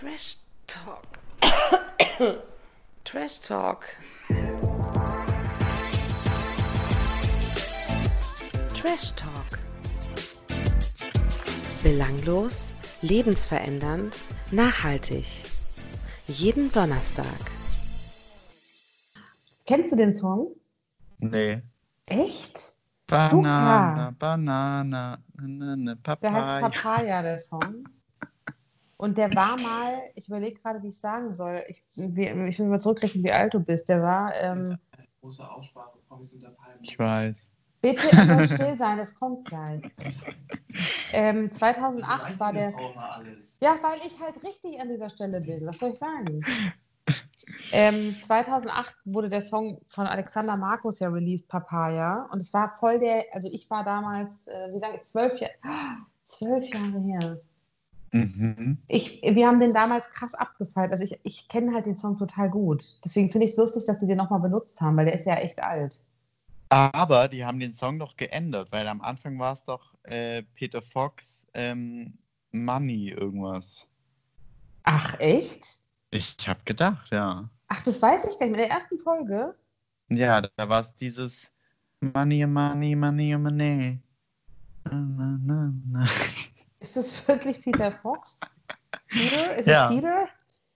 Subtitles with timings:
[0.00, 1.18] Trash Talk.
[3.04, 3.84] Trash Talk.
[8.74, 9.58] Trash Talk.
[11.82, 15.26] Belanglos, lebensverändernd, nachhaltig.
[16.28, 17.26] Jeden Donnerstag.
[19.66, 20.56] Kennst du den Song?
[21.18, 21.60] Nee.
[22.06, 22.72] Echt?
[23.06, 24.14] Banana.
[24.18, 26.68] Banana, Banana, Der heißt Papaya.
[26.70, 27.84] Papaya, der Song.
[29.00, 31.56] Und der war mal, ich überlege gerade, wie ich sagen soll.
[31.68, 33.88] Ich, wie, ich will mal zurückrechnen, wie alt du bist.
[33.88, 34.76] Der war, ähm,
[35.22, 36.80] Große Aussprache, Promis unter Palmen.
[36.82, 37.34] Ich weiß.
[37.80, 39.80] bitte soll still sein, das kommt gleich.
[41.12, 42.74] Ähm, 2008 war der.
[42.96, 43.56] Alles.
[43.62, 45.66] Ja, weil ich halt richtig an dieser Stelle bin.
[45.66, 46.42] Was soll ich sagen?
[47.72, 52.28] Ähm, 2008 wurde der Song von Alexander Markus ja released, Papaya.
[52.30, 55.54] Und es war voll der, also ich war damals, äh, wie lange ist zwölf Jahre,
[56.24, 57.40] zwölf Jahre her.
[58.12, 58.78] Mhm.
[58.88, 60.92] Ich, wir haben den damals krass abgefeiert.
[60.92, 62.98] Also ich, ich kenne halt den Song total gut.
[63.04, 65.34] Deswegen finde ich es lustig, dass die den nochmal benutzt haben, weil der ist ja
[65.36, 66.02] echt alt.
[66.70, 70.82] Aber die haben den Song doch geändert, weil am Anfang war es doch äh, Peter
[70.82, 72.18] Fox ähm,
[72.52, 73.88] Money irgendwas.
[74.84, 75.80] Ach, echt?
[76.10, 77.48] Ich habe gedacht, ja.
[77.68, 78.54] Ach, das weiß ich gar nicht.
[78.54, 79.54] In der ersten Folge?
[80.08, 81.50] Ja, da war es dieses
[82.00, 84.00] Money, Money, Money, Money.
[84.84, 86.06] Na, na, na, na.
[86.80, 88.38] Ist das wirklich Peter Fox?
[89.08, 89.56] Peter?
[89.56, 89.88] Ist Ja.
[89.88, 90.28] es Peter?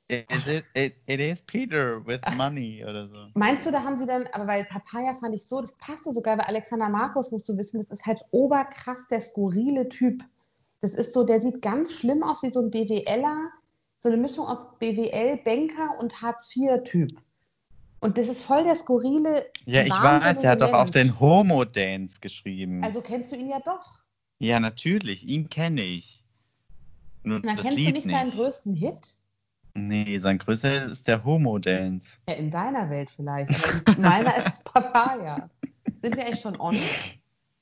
[0.09, 3.17] Is it, it, it is Peter with money oder so.
[3.35, 6.37] Meinst du, da haben sie dann, aber weil Papaya fand ich so, das passte sogar,
[6.37, 10.23] weil Alexander Markus, musst du wissen, das ist halt oberkrass der skurrile Typ.
[10.83, 13.51] Das ist so, der sieht ganz schlimm aus wie so ein BWLer,
[14.01, 17.19] so eine Mischung aus BWL, Banker und Hartz-IV-Typ.
[18.01, 19.47] Und das ist voll der skurrile.
[19.65, 22.85] Ja, ich weiß, er hat doch auch den Homo-Dance geschrieben.
[22.85, 24.04] Also kennst du ihn ja doch.
[24.45, 26.23] Ja, natürlich, ihn kenne ich.
[27.23, 29.15] Nur Na, kennst Lied du nicht seinen größten Hit?
[29.75, 32.19] Nee, sein größter ist der Homo-Dance.
[32.29, 33.51] Ja, in deiner Welt vielleicht.
[33.97, 35.51] In meiner ist Papaya.
[36.03, 36.77] Sind wir eigentlich schon on?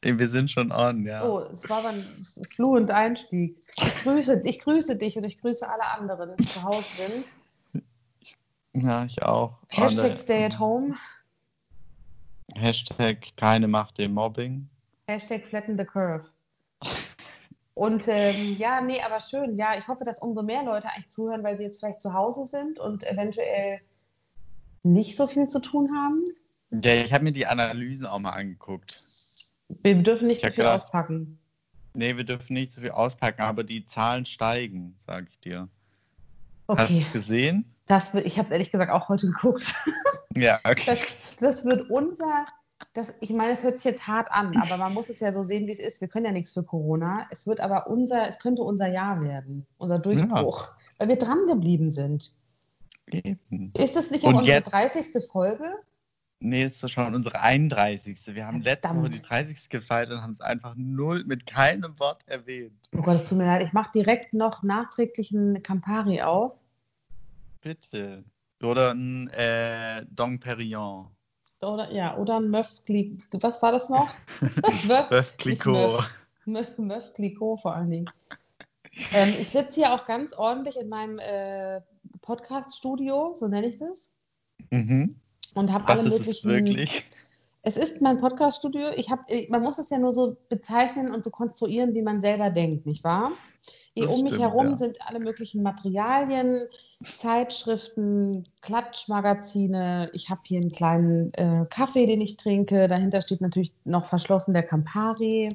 [0.02, 1.24] Wir sind schon on, ja.
[1.26, 2.04] Oh, es war ein
[2.54, 3.56] fluent Einstieg.
[3.76, 7.84] Ich grüße, ich grüße dich und ich grüße alle anderen, die zu Hause sind.
[8.84, 9.58] Ja, ich auch.
[9.68, 10.96] Hashtag Alle- stay at home,
[12.56, 14.68] Hashtag keine Macht dem Mobbing.
[15.06, 16.24] Hashtag flatten the curve.
[17.74, 19.56] Und ähm, ja, nee, aber schön.
[19.56, 22.46] Ja, ich hoffe, dass umso mehr Leute eigentlich zuhören, weil sie jetzt vielleicht zu Hause
[22.46, 23.80] sind und eventuell
[24.82, 26.24] nicht so viel zu tun haben.
[26.70, 28.96] Ja, ich habe mir die Analysen auch mal angeguckt.
[29.82, 31.38] Wir dürfen nicht Ich zu viel gedacht- auspacken.
[31.94, 35.68] Nee, wir dürfen nicht zu viel auspacken, aber die Zahlen steigen, sage ich dir.
[36.68, 37.74] Hast Okay, du gesehen?
[37.86, 39.74] das ich habe es ehrlich gesagt auch heute geguckt.
[40.34, 40.98] Ja, okay.
[41.20, 42.46] Das, das wird unser,
[42.94, 45.42] das, ich meine, es hört sich jetzt hart an, aber man muss es ja so
[45.42, 46.00] sehen, wie es ist.
[46.00, 47.26] Wir können ja nichts für Corona.
[47.30, 51.90] Es wird aber unser, es könnte unser Jahr werden, unser Durchbruch, weil wir dran geblieben
[51.90, 52.32] sind.
[53.06, 53.72] Eben.
[53.78, 55.06] Ist das nicht auch unsere jetzt- 30.
[55.30, 55.64] Folge?
[56.44, 58.18] Nee, ist doch schon unsere 31.
[58.34, 59.68] Wir haben letzte Woche die 30.
[59.68, 62.88] gefeiert und haben es einfach null mit keinem Wort erwähnt.
[62.96, 63.64] Oh Gott, es tut mir leid.
[63.64, 66.52] Ich mache direkt noch nachträglich einen Campari auf.
[67.60, 68.24] Bitte.
[68.60, 71.06] Oder ein äh, Dom Perignon.
[71.62, 74.12] Oder, ja, oder ein Meuf Cli- Was war das noch?
[76.76, 78.10] Meuf Clicquot vor allen Dingen.
[79.12, 81.80] Ähm, ich sitze hier auch ganz ordentlich in meinem äh,
[82.20, 84.10] Podcast-Studio, so nenne ich das.
[84.70, 85.16] Mhm.
[85.54, 86.50] Und habe alle ist es möglichen.
[86.50, 87.04] wirklich.
[87.62, 88.88] Es ist mein Podcast-Studio.
[88.96, 92.20] Ich hab, äh, man muss es ja nur so bezeichnen und so konstruieren, wie man
[92.20, 93.32] selber denkt, nicht wahr?
[93.94, 94.78] Um mich stimmt, herum ja.
[94.78, 96.66] sind alle möglichen Materialien,
[97.18, 100.08] Zeitschriften, Klatschmagazine.
[100.14, 102.88] Ich habe hier einen kleinen äh, Kaffee, den ich trinke.
[102.88, 105.50] Dahinter steht natürlich noch verschlossen der Campari.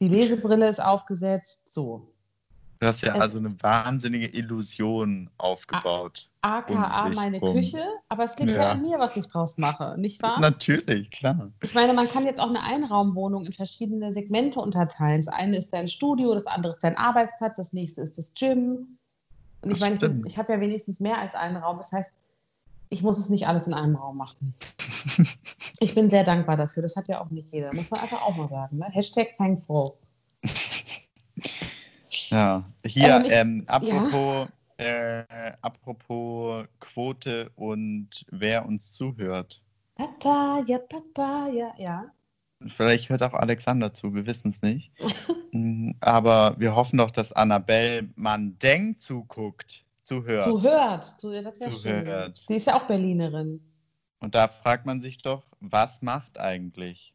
[0.00, 1.72] Die Lesebrille ist aufgesetzt.
[1.72, 2.11] So.
[2.82, 6.28] Du hast ja Es- also eine wahnsinnige Illusion aufgebaut.
[6.40, 7.54] AKA meine rum.
[7.54, 7.78] Küche.
[8.08, 8.72] Aber es liegt ja.
[8.72, 10.40] An mir, was ich draus mache, nicht wahr?
[10.40, 11.52] Natürlich, klar.
[11.62, 15.20] Ich meine, man kann jetzt auch eine Einraumwohnung in verschiedene Segmente unterteilen.
[15.24, 18.98] Das eine ist dein Studio, das andere ist dein Arbeitsplatz, das nächste ist das Gym.
[19.60, 20.26] Und ich Das meine, ich, stimmt.
[20.26, 21.76] ich habe ja wenigstens mehr als einen Raum.
[21.78, 22.10] Das heißt,
[22.88, 24.54] ich muss es nicht alles in einem Raum machen.
[25.78, 26.82] ich bin sehr dankbar dafür.
[26.82, 27.72] Das hat ja auch nicht jeder.
[27.76, 28.78] Muss man einfach auch mal sagen.
[28.78, 28.86] Ne?
[28.90, 29.92] Hashtag thankful.
[32.32, 32.64] Ja.
[32.84, 34.48] Hier, Ähm, ich- ähm, apropos,
[34.78, 35.24] äh,
[35.60, 39.62] apropos Quote und wer uns zuhört.
[39.94, 42.06] Papa, ja, Papa, ja, ja.
[42.68, 44.92] Vielleicht hört auch Alexander zu, wir wissen es nicht.
[45.54, 50.44] Mm, Aber wir hoffen doch, dass Annabelle Mandeng zuguckt, zuhört.
[50.44, 51.20] Zuhört.
[51.20, 51.72] Zu, das schön.
[52.06, 52.48] Zuhört.
[52.48, 53.60] Die ist ja auch Berlinerin.
[54.20, 57.12] Und da fragt man sich doch, was macht eigentlich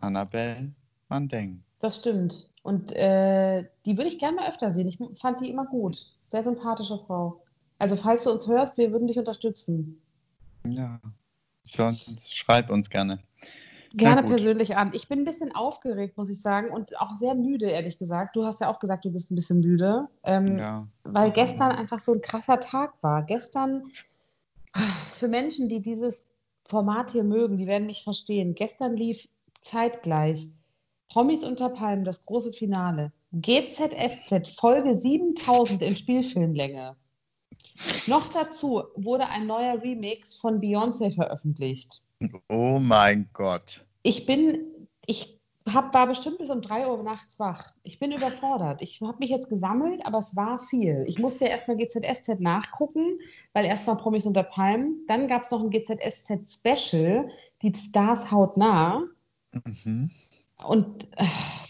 [0.00, 0.72] Annabelle
[1.08, 1.62] Mandeng?
[1.78, 2.49] Das stimmt.
[2.62, 4.88] Und äh, die würde ich gerne mal öfter sehen.
[4.88, 6.14] Ich fand die immer gut.
[6.28, 7.42] Sehr sympathische Frau.
[7.78, 10.00] Also, falls du uns hörst, wir würden dich unterstützen.
[10.66, 11.00] Ja.
[11.62, 13.20] Sonst schreib uns gerne.
[13.94, 14.92] Gerne persönlich an.
[14.94, 18.36] Ich bin ein bisschen aufgeregt, muss ich sagen, und auch sehr müde, ehrlich gesagt.
[18.36, 20.86] Du hast ja auch gesagt, du bist ein bisschen müde, ähm, Ja.
[21.02, 23.24] weil gestern einfach so ein krasser Tag war.
[23.24, 23.90] Gestern,
[25.14, 26.28] für Menschen, die dieses
[26.66, 28.54] Format hier mögen, die werden mich verstehen.
[28.54, 29.28] Gestern lief
[29.62, 30.52] zeitgleich
[31.10, 33.12] Promis unter Palmen, das große Finale.
[33.32, 36.96] GZSZ, Folge 7000 in Spielfilmlänge.
[38.06, 42.00] Noch dazu wurde ein neuer Remix von Beyoncé veröffentlicht.
[42.48, 43.84] Oh mein Gott.
[44.02, 47.74] Ich bin, ich hab, war bestimmt bis um 3 Uhr nachts wach.
[47.82, 48.80] Ich bin überfordert.
[48.80, 51.04] Ich habe mich jetzt gesammelt, aber es war viel.
[51.08, 53.18] Ich musste ja erstmal GZSZ nachgucken,
[53.52, 55.04] weil erstmal Promis unter Palmen.
[55.08, 57.28] Dann gab es noch ein GZSZ Special,
[57.62, 59.02] die Stars hautnah.
[59.64, 60.10] Mhm.
[60.64, 61.24] Und äh,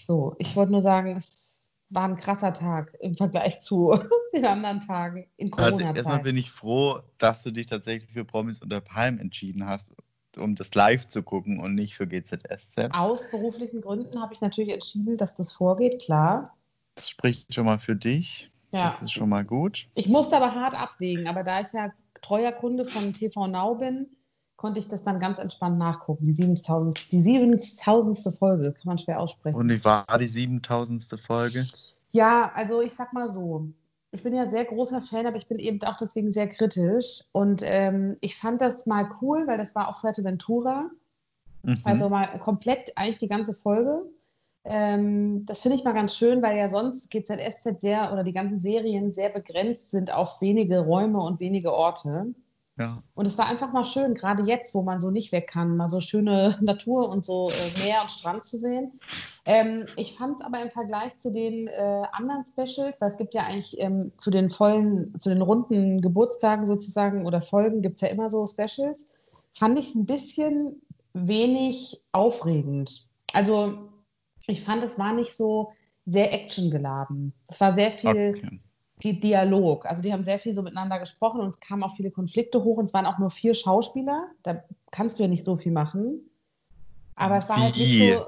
[0.05, 3.93] so, ich wollte nur sagen, es war ein krasser Tag im Vergleich zu
[4.35, 8.63] den anderen Tagen in Also erstmal bin ich froh, dass du dich tatsächlich für Promis
[8.63, 9.93] unter Palmen entschieden hast,
[10.37, 12.93] um das live zu gucken und nicht für GZSZ.
[12.93, 16.57] Aus beruflichen Gründen habe ich natürlich entschieden, dass das vorgeht, klar.
[16.95, 18.51] Das spricht schon mal für dich.
[18.73, 18.93] Ja.
[18.93, 19.89] Das ist schon mal gut.
[19.95, 21.93] Ich musste aber hart abwägen, aber da ich ja
[22.23, 24.07] treuer Kunde von TV Now bin,
[24.61, 26.27] konnte ich das dann ganz entspannt nachgucken.
[26.27, 27.11] Die 7000.
[27.11, 28.37] Die 7000.
[28.39, 29.57] Folge, kann man schwer aussprechen.
[29.57, 31.03] Und wie war die 7000.
[31.19, 31.67] Folge?
[32.13, 33.69] Ja, also ich sag mal so.
[34.13, 37.25] Ich bin ja sehr großer Fan, aber ich bin eben auch deswegen sehr kritisch.
[37.33, 40.91] Und ähm, ich fand das mal cool, weil das war auf Fuerteventura.
[41.63, 41.79] Mhm.
[41.85, 44.03] Also mal komplett eigentlich die ganze Folge.
[44.65, 48.61] Ähm, das finde ich mal ganz schön, weil ja sonst GZSZ sehr oder die ganzen
[48.61, 52.35] Serien sehr begrenzt sind auf wenige Räume und wenige Orte.
[52.81, 53.03] Ja.
[53.15, 55.91] Und es war einfach mal schön, gerade jetzt, wo man so nicht weg kann, mal
[55.91, 58.99] so schöne Natur und so äh, Meer und Strand zu sehen.
[59.45, 63.35] Ähm, ich fand es aber im Vergleich zu den äh, anderen Specials, weil es gibt
[63.35, 68.01] ja eigentlich ähm, zu den vollen, zu den runden Geburtstagen sozusagen oder Folgen gibt es
[68.01, 69.05] ja immer so Specials,
[69.53, 70.81] fand ich es ein bisschen
[71.13, 73.07] wenig aufregend.
[73.35, 73.91] Also
[74.47, 75.73] ich fand, es war nicht so
[76.07, 77.35] sehr actiongeladen.
[77.47, 78.61] Es war sehr viel Okay.
[79.03, 79.87] Di- Dialog.
[79.87, 82.79] Also die haben sehr viel so miteinander gesprochen und es kamen auch viele Konflikte hoch
[82.79, 84.29] und es waren auch nur vier Schauspieler.
[84.43, 86.21] Da kannst du ja nicht so viel machen.
[87.15, 88.27] Aber es war halt nicht so.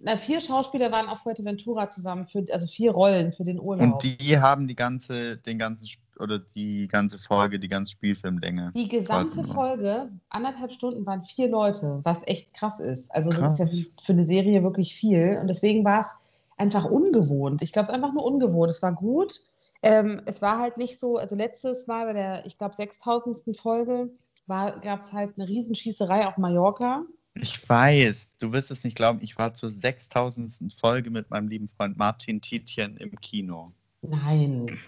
[0.00, 3.94] Na, vier Schauspieler waren auf Fuerteventura zusammen, für, also vier Rollen für den Urlaub.
[3.94, 5.86] Und die haben die ganze, den ganzen
[6.18, 8.72] oder die ganze Folge, die ganze Spielfilmlänge.
[8.74, 9.44] Die gesamte.
[9.44, 13.14] Folge, anderthalb Stunden, waren vier Leute, was echt krass ist.
[13.14, 13.58] Also Krass.
[13.58, 15.38] das ist ja für eine Serie wirklich viel.
[15.40, 16.14] Und deswegen war es
[16.56, 17.62] einfach ungewohnt.
[17.62, 18.70] Ich glaube, es ist einfach nur ungewohnt.
[18.70, 19.40] Es war gut.
[19.82, 23.56] Ähm, es war halt nicht so, also letztes Mal bei der, ich glaube, 6000.
[23.56, 24.10] Folge
[24.46, 27.04] gab es halt eine Riesenschießerei auf Mallorca.
[27.34, 30.74] Ich weiß, du wirst es nicht glauben, ich war zur 6000.
[30.78, 33.72] Folge mit meinem lieben Freund Martin Tietjen im Kino.
[34.02, 34.78] Nein.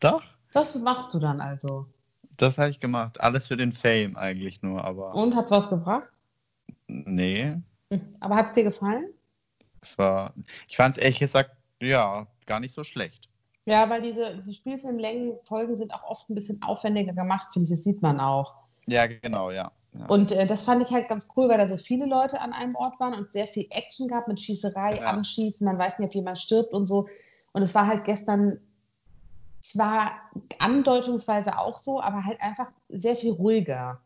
[0.00, 0.22] Doch,
[0.52, 1.86] Was machst du dann also?
[2.36, 3.20] das habe ich gemacht.
[3.20, 6.08] Alles für den Fame eigentlich nur, aber Und hat es was gebracht?
[6.86, 7.56] nee,
[7.90, 8.16] Hm.
[8.20, 9.12] Aber hat es dir gefallen?
[9.80, 10.34] es war,
[10.68, 11.50] ich fand es ehrlich gesagt,
[11.80, 13.28] ja, gar nicht so schlecht.
[13.64, 17.70] Ja, weil diese die Spielfilmlängen-Folgen sind auch oft ein bisschen aufwendiger gemacht, finde ich.
[17.70, 18.54] Das sieht man auch.
[18.86, 19.70] Ja, genau, ja.
[19.92, 20.06] ja.
[20.06, 22.74] Und äh, das fand ich halt ganz cool, weil da so viele Leute an einem
[22.74, 25.10] Ort waren und sehr viel Action gab mit Schießerei, Ja.
[25.10, 27.06] Anschießen, man weiß nicht, ob jemand stirbt und so.
[27.52, 28.58] Und es war halt gestern
[29.60, 30.12] zwar
[30.58, 34.00] andeutungsweise auch so, aber halt einfach sehr viel ruhiger.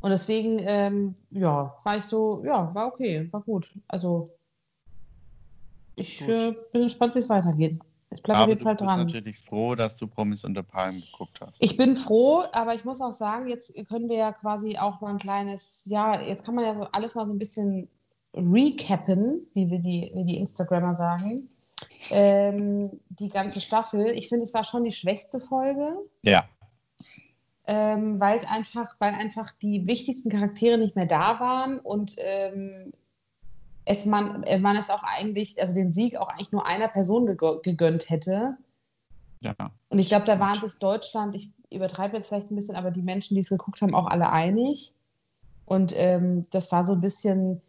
[0.00, 3.72] Und deswegen, ähm, ja, war ich so, ja, war okay, war gut.
[3.88, 4.24] Also,
[5.96, 6.28] ich Gut.
[6.28, 7.78] äh, bin gespannt, wie es weitergeht.
[8.14, 9.00] Ich bleibe auf jeden Fall dran.
[9.00, 11.62] natürlich froh, dass du Promis unter Palmen geguckt hast.
[11.62, 15.10] Ich bin froh, aber ich muss auch sagen, jetzt können wir ja quasi auch mal
[15.10, 17.88] ein kleines, ja, jetzt kann man ja so alles mal so ein bisschen
[18.34, 21.48] recappen, wie wir die, wie die Instagrammer sagen.
[22.10, 24.06] Ähm, die ganze Staffel.
[24.16, 26.44] Ich finde, es war schon die schwächste Folge, ja,
[27.66, 32.92] ähm, weil einfach, weil einfach die wichtigsten Charaktere nicht mehr da waren und ähm,
[33.84, 37.28] es man, äh, man es auch eigentlich, also den Sieg auch eigentlich nur einer Person
[37.28, 38.56] gegö- gegönnt hätte.
[39.40, 39.54] ja.
[39.88, 43.02] Und ich glaube, da waren sich Deutschland, ich übertreibe jetzt vielleicht ein bisschen, aber die
[43.02, 44.94] Menschen, die es geguckt haben, auch alle einig.
[45.66, 47.60] Und ähm, das war so ein bisschen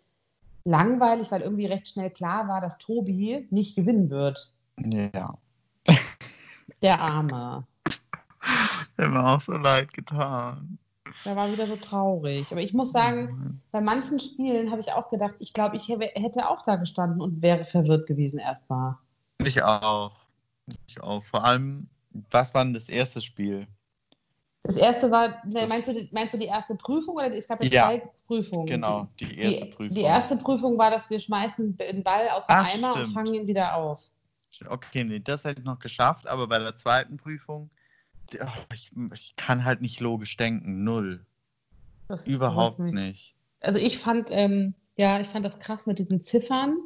[0.64, 4.54] langweilig, weil irgendwie recht schnell klar war, dass Tobi nicht gewinnen wird.
[4.78, 5.38] Ja.
[6.82, 7.66] Der Arme.
[8.98, 10.78] Der mir auch so leid getan.
[11.24, 12.52] Der war wieder so traurig.
[12.52, 16.12] Aber ich muss sagen, bei manchen Spielen habe ich auch gedacht, ich glaube, ich hä-
[16.20, 18.96] hätte auch da gestanden und wäre verwirrt gewesen erstmal.
[19.44, 20.12] Ich auch.
[20.88, 21.24] Ich auch.
[21.24, 21.88] Vor allem,
[22.32, 23.68] was war denn das erste Spiel?
[24.64, 27.48] Das erste war, ne, Das- meinst, du, die- meinst du die erste Prüfung oder es
[27.48, 28.66] gab ja, Ja, zwei Prüfungen?
[28.66, 29.96] Genau, die erste die, Prüfung.
[29.96, 33.14] Die erste Prüfung war, dass wir schmeißen den Ball aus dem Ach, Eimer und stimmt.
[33.14, 34.10] fangen ihn wieder auf.
[34.68, 37.70] Okay, nee, das hätte ich noch geschafft, aber bei der zweiten Prüfung
[38.74, 41.26] ich, ich kann halt nicht logisch denken, null.
[42.08, 43.36] Das Überhaupt nicht.
[43.62, 46.78] Also ich fand, ähm, ja, ich fand das krass mit diesen Ziffern.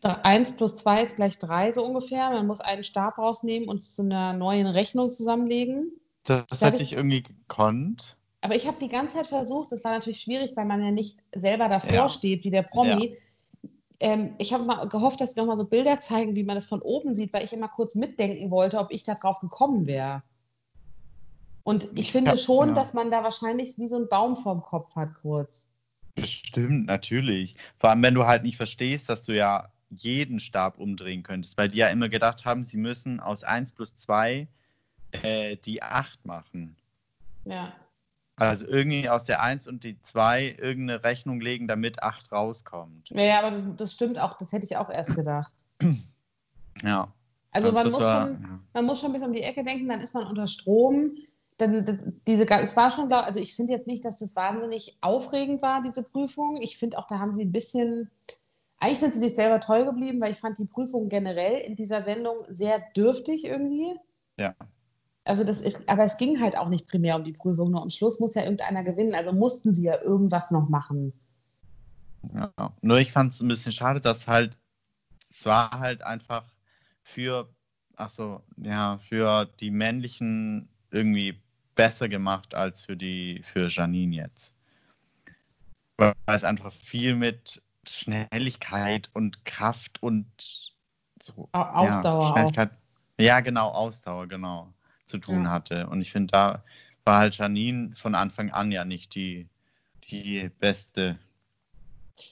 [0.00, 2.30] Da 1 plus 2 ist gleich 3 so ungefähr.
[2.30, 5.90] Man muss einen Stab rausnehmen und es zu einer neuen Rechnung zusammenlegen.
[6.24, 8.16] Das, Das hätte ich- ich irgendwie gekonnt.
[8.42, 11.18] Aber ich habe die ganze Zeit versucht, das war natürlich schwierig, weil man ja nicht
[11.34, 12.08] selber davor Ja.
[12.10, 13.16] steht, wie der Promi.
[14.00, 16.82] Ähm, ich habe mal gehofft, dass sie nochmal so Bilder zeigen, wie man das von
[16.82, 20.22] oben sieht, weil ich immer kurz mitdenken wollte, ob ich da drauf gekommen wäre.
[21.62, 22.74] Und ich finde hab- schon, ja.
[22.74, 25.66] dass man da wahrscheinlich wie so einen Baum vorm Kopf hat, kurz.
[26.14, 27.56] Bestimmt, natürlich.
[27.78, 31.68] Vor allem, wenn du halt nicht verstehst, dass du ja jeden Stab umdrehen könntest, weil
[31.68, 34.48] die ja immer gedacht haben, sie müssen aus 1 plus 2
[35.22, 36.76] äh, die 8 machen.
[37.44, 37.72] Ja.
[38.36, 43.10] Also irgendwie aus der 1 und die 2 irgendeine Rechnung legen, damit 8 rauskommt.
[43.10, 45.54] Ja, aber das stimmt auch, das hätte ich auch erst gedacht.
[46.82, 47.06] Ja.
[47.52, 48.58] Also man muss, war- schon, ja.
[48.72, 51.12] man muss schon ein bisschen um die Ecke denken, dann ist man unter Strom.
[51.56, 55.62] Dann, das- diese, es war schon, also ich finde jetzt nicht, dass das wahnsinnig aufregend
[55.62, 56.60] war, diese Prüfung.
[56.60, 58.10] Ich finde auch, da haben sie ein bisschen,
[58.78, 62.02] eigentlich sind sie sich selber treu geblieben, weil ich fand die Prüfung generell in dieser
[62.02, 63.94] Sendung sehr dürftig irgendwie.
[64.36, 64.54] Ja.
[65.24, 67.90] Also das ist, aber es ging halt auch nicht primär um die Prüfung, nur am
[67.90, 71.12] Schluss muss ja irgendeiner gewinnen, also mussten sie ja irgendwas noch machen.
[72.34, 72.52] Ja.
[72.82, 74.58] Nur ich fand es ein bisschen schade, dass halt,
[75.30, 76.44] es war halt einfach
[77.02, 77.48] für,
[77.96, 81.42] ach so, ja, für die männlichen irgendwie
[81.74, 84.54] besser gemacht als für die, für Janine jetzt.
[85.96, 90.26] Weil es einfach viel mit Schnelligkeit und Kraft und
[91.22, 91.48] so.
[91.52, 92.32] Au- Ausdauer ja, auch.
[92.32, 92.70] Schnelligkeit,
[93.18, 94.72] Ja, genau, Ausdauer, genau,
[95.06, 95.50] zu tun Ja.
[95.50, 95.86] hatte.
[95.88, 96.64] Und ich finde, da
[97.04, 99.48] war halt Janine von Anfang an ja nicht die,
[100.10, 101.18] die beste.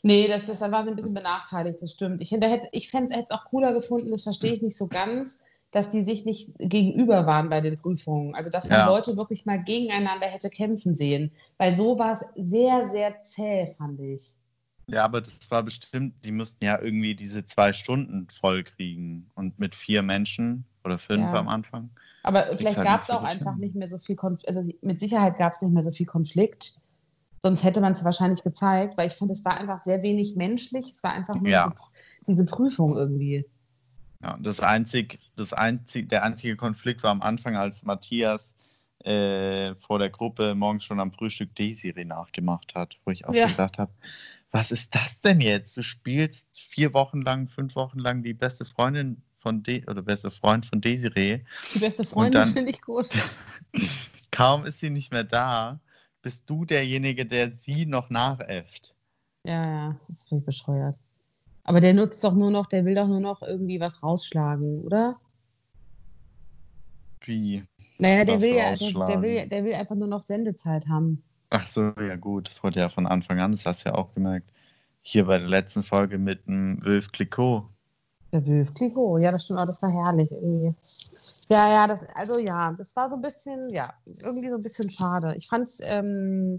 [0.03, 2.23] Nee, das, das da war ein bisschen benachteiligt, das stimmt.
[2.23, 5.41] Ich, hätte- ich fände es auch cooler gefunden, das verstehe ich nicht so ganz,
[5.73, 8.35] dass die sich nicht gegenüber waren bei den Prüfungen.
[8.35, 8.87] Also, dass man Ja.
[8.87, 11.33] Leute wirklich mal gegeneinander hätte kämpfen sehen.
[11.59, 14.35] Weil so war es sehr, sehr zäh, fand ich.
[14.89, 19.31] Ja, aber das war bestimmt, die mussten ja irgendwie diese zwei Stunden voll kriegen.
[19.35, 21.35] Und mit vier Menschen oder fünf Ja.
[21.35, 21.91] am Anfang.
[22.23, 23.61] Aber vielleicht halt gab es so auch einfach hin.
[23.61, 24.49] nicht mehr so viel Konflikt.
[24.49, 26.77] Also, mit Sicherheit gab es nicht mehr so viel Konflikt.
[27.41, 30.93] Sonst hätte man es wahrscheinlich gezeigt, weil ich finde, es war einfach sehr wenig menschlich.
[30.93, 31.65] Es war einfach nur Ja.
[32.27, 33.45] diese, diese Prüfung irgendwie.
[34.23, 38.55] Ja, das einzig, das einzig, der einzige Konflikt war am Anfang, als Matthias
[39.05, 43.49] äh, vor der Gruppe morgens schon am Frühstück Desiree nachgemacht hat, wo ich auch Ja.
[43.49, 43.91] so gedacht habe,
[44.53, 45.77] was ist das denn jetzt?
[45.77, 50.31] Du spielst vier Wochen lang, fünf Wochen lang die beste Freundin von De oder beste
[50.31, 51.41] Freund von Desiree.
[51.75, 53.09] Die beste Freundin finde ich gut.
[54.31, 55.81] Kaum ist sie nicht mehr da,
[56.23, 58.95] bist du derjenige, der sie noch nachäfft.
[59.45, 60.97] Ja, ja, das ist völlig bescheuert.
[61.65, 65.21] Aber der nutzt doch nur noch, der will doch nur noch irgendwie was rausschlagen, oder?
[67.21, 67.63] Wie?
[67.99, 71.23] Naja, der will ja, der, will, der will einfach nur noch Sendezeit haben.
[71.51, 74.15] Ach so, ja gut, das wurde ja von Anfang an, das hast du ja auch
[74.15, 74.51] gemerkt.
[75.03, 77.69] Hier bei der letzten Folge mit dem Wölf Clicquot.
[78.33, 80.75] Der Wölf Clicquot, ja, das stimmt, auch, das war herrlich irgendwie.
[81.51, 84.89] Ja, ja, das, also ja, das war so ein bisschen, ja, irgendwie so ein bisschen
[84.89, 85.35] schade.
[85.37, 86.57] Ich fand es, ähm,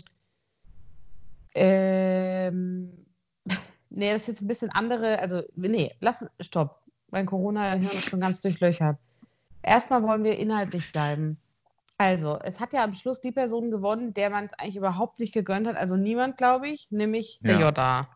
[1.56, 2.92] ähm,
[3.90, 6.80] nee, das ist jetzt ein bisschen andere, also, nee, lass, stopp.
[7.10, 8.98] Mein Corona-Hirn ist schon ganz durchlöchert.
[9.62, 11.38] Erstmal wollen wir inhaltlich bleiben.
[11.98, 15.34] Also, es hat ja am Schluss die Person gewonnen, der man es eigentlich überhaupt nicht
[15.34, 15.78] gegönnt hat.
[15.78, 17.62] Also niemand, glaube ich, nämlich der Ja.
[17.62, 18.08] Jodda.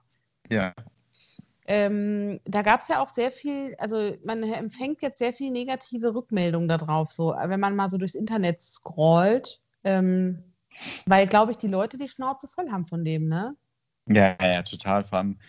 [0.50, 0.74] Ja,
[1.68, 6.16] Ähm, da gab es ja auch sehr viel, also man empfängt jetzt sehr viel negative
[6.16, 10.54] Rückmeldungen darauf, so wenn man mal so durchs Internet scrollt, ähm,
[11.06, 13.56] weil, glaube ich, die Leute die Schnauze voll haben von dem, ne?
[14.08, 15.04] ja, ja, total.
[15.04, 15.40] Vor allem,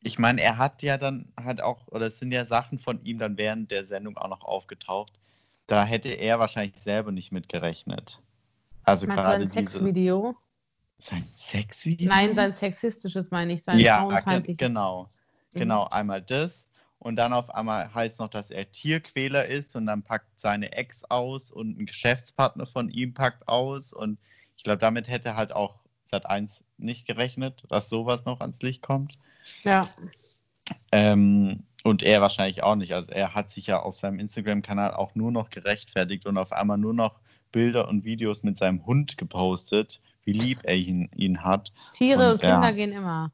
[0.00, 3.18] ich meine, er hat ja dann halt auch, oder es sind ja Sachen von ihm
[3.18, 5.20] dann während der Sendung auch noch aufgetaucht.
[5.66, 8.20] Da hätte er wahrscheinlich selber nicht mit gerechnet.
[8.84, 10.36] Also Meinst gerade sein Sexvideo?
[10.98, 12.08] sein Sexvideo?
[12.08, 14.58] Nein, sein sexistisches meine ich, sein ja, frauenfeindliches.
[14.58, 15.08] genau.
[15.54, 15.60] Mhm.
[15.60, 16.66] Genau, einmal das.
[16.98, 21.02] Und dann auf einmal heißt noch, dass er Tierquäler ist und dann packt seine Ex
[21.04, 23.92] aus und ein Geschäftspartner von ihm packt aus.
[23.92, 24.18] Und
[24.56, 25.80] ich glaube, damit hätte halt auch
[26.10, 29.18] Sat1 nicht gerechnet, dass sowas noch ans Licht kommt.
[29.64, 29.88] Ja,
[30.92, 32.94] Ähm, und er wahrscheinlich auch nicht.
[32.94, 36.78] Also er hat sich ja auf seinem Instagram-Kanal auch nur noch gerechtfertigt und auf einmal
[36.78, 37.18] nur noch
[37.50, 41.72] Bilder und Videos mit seinem Hund gepostet, wie lieb er ihn, ihn hat.
[41.92, 42.70] Tiere und, Und, Kinder ja.
[42.70, 43.32] gehen immer.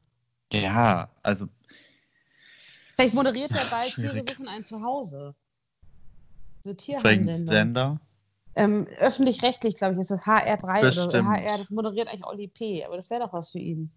[0.51, 1.47] Ja, also
[2.99, 5.33] Vielleicht moderiert er bald Tiere suchen ein Zuhause.
[6.65, 7.53] So Tierheimsender.
[7.53, 8.01] Sender?
[8.55, 11.25] Ähm, Öffentlich-rechtlich, glaube ich, ist das HR3 oder Bestimmt.
[11.25, 13.89] HR, das moderiert eigentlich Oli P., aber das wäre doch was für ihn.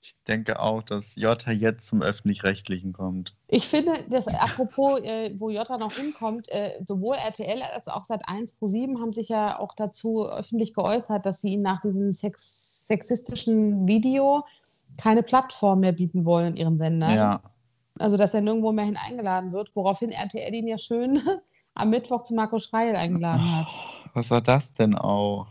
[0.00, 3.34] Ich denke auch, dass Jota jetzt zum Öffentlich-Rechtlichen kommt.
[3.48, 8.28] Ich finde, dass apropos, äh, wo Jota noch hinkommt, äh, sowohl RTL als auch seit
[8.28, 12.12] 1 pro 7 haben sich ja auch dazu öffentlich geäußert, dass sie ihn nach diesem
[12.12, 14.44] sex sexistischen Video
[14.96, 17.12] keine Plattform mehr bieten wollen in ihren Sendern.
[17.12, 17.42] Ja,
[17.98, 21.20] Also, dass er nirgendwo mehr hin eingeladen wird, woraufhin RTL ihn ja schön
[21.74, 23.66] am Mittwoch zu Marco Schreil eingeladen hat.
[24.14, 25.46] was war das denn auch?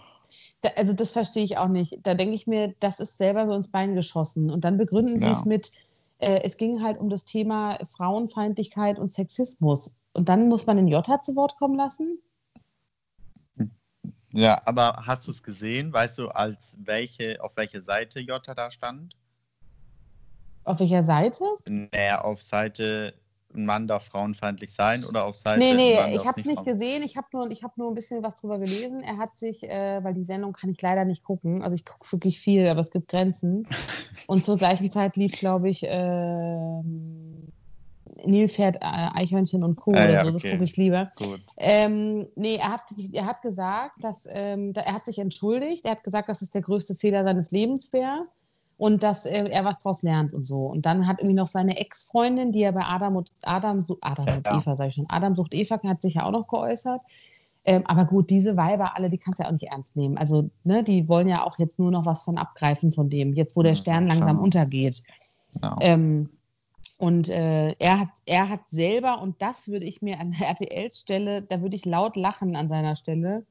[0.62, 2.00] Da, also, das verstehe ich auch nicht.
[2.04, 4.50] Da denke ich mir, das ist selber so ins Bein geschossen.
[4.50, 5.32] Und dann begründen sie Ja.
[5.32, 5.72] es mit,
[6.20, 9.96] äh, es ging halt um das Thema Frauenfeindlichkeit und Sexismus.
[10.14, 12.20] Und dann muss man den Jota zu Wort kommen lassen?
[14.32, 15.94] Ja, aber hast du es gesehen?
[15.94, 19.16] Weißt du, als welche, auf welche Seite Jota da stand?
[20.65, 21.43] Auf welcher Seite?
[21.67, 23.13] Naja, auf Seite
[23.53, 26.65] ein Mann darf frauenfeindlich sein oder auf Seite Nee, nee, ich habe es nicht frauen-
[26.65, 27.03] gesehen.
[27.03, 29.00] Ich habe nur, ich hab nur ein bisschen was drüber gelesen.
[29.01, 31.62] Er hat sich, äh, weil die Sendung kann ich leider nicht gucken.
[31.62, 33.65] Also ich gucke wirklich viel, aber es gibt Grenzen.
[34.27, 37.48] Und zur gleichen Zeit lief, glaube ich, ähm,
[38.25, 39.91] Nilpferd, äh, Eichhörnchen und Co.
[39.91, 40.31] Ah, oder ja, so.
[40.31, 40.51] Das okay.
[40.53, 41.12] gucke ich lieber.
[41.15, 41.41] Gut.
[41.57, 42.81] Ähm, nee, er hat,
[43.13, 45.86] er hat gesagt, dass ähm, er hat sich entschuldigt.
[45.86, 48.25] Er hat gesagt, dass es der größte Fehler seines Lebens wäre
[48.77, 50.65] und dass äh, er was daraus lernt und so.
[50.67, 54.46] Und dann hat irgendwie noch seine Ex-Freundin, die er bei Adam und Adam, Adam und
[54.46, 54.58] Ja.
[54.60, 57.01] Eva, sag ich schon, Adam sucht Eva, hat sich ja auch noch geäußert.
[57.65, 60.17] Ähm, aber gut, diese Weiber alle, die kannst du ja auch nicht ernst nehmen.
[60.17, 63.55] Also, ne, die wollen ja auch jetzt nur noch was von abgreifen von dem, jetzt
[63.55, 65.01] wo der Mhm, Stern langsam untergeht.
[65.63, 65.77] Ja.
[65.82, 66.29] Ähm,
[66.98, 71.41] und äh, er, hat, er hat selber, und das würde ich mir an der RTL-Stelle,
[71.44, 73.46] da würde ich laut lachen an seiner Stelle,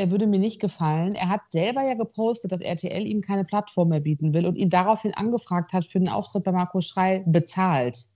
[0.00, 1.14] er würde mir nicht gefallen.
[1.14, 4.70] Er hat selber ja gepostet, dass RTL ihm keine Plattform mehr bieten will und ihn
[4.70, 8.06] daraufhin angefragt hat, für den Auftritt bei Marco Schreil bezahlt.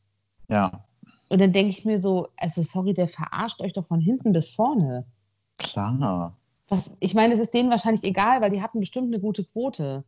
[0.48, 0.84] ja,
[1.28, 4.50] Und dann denke ich mir so, also sorry, der verarscht euch doch von hinten bis
[4.50, 5.04] vorne.
[5.58, 6.36] klar.
[6.68, 10.04] Was, ich meine, es ist denen wahrscheinlich egal, weil die hatten bestimmt eine gute Quote.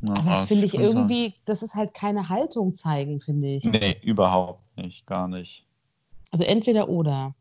[0.00, 3.64] Ja, Aber das finde ich irgendwie, das ist halt keine Haltung zeigen, finde ich.
[3.64, 5.66] Nee, überhaupt nicht, gar nicht.
[6.32, 7.34] Also entweder oder.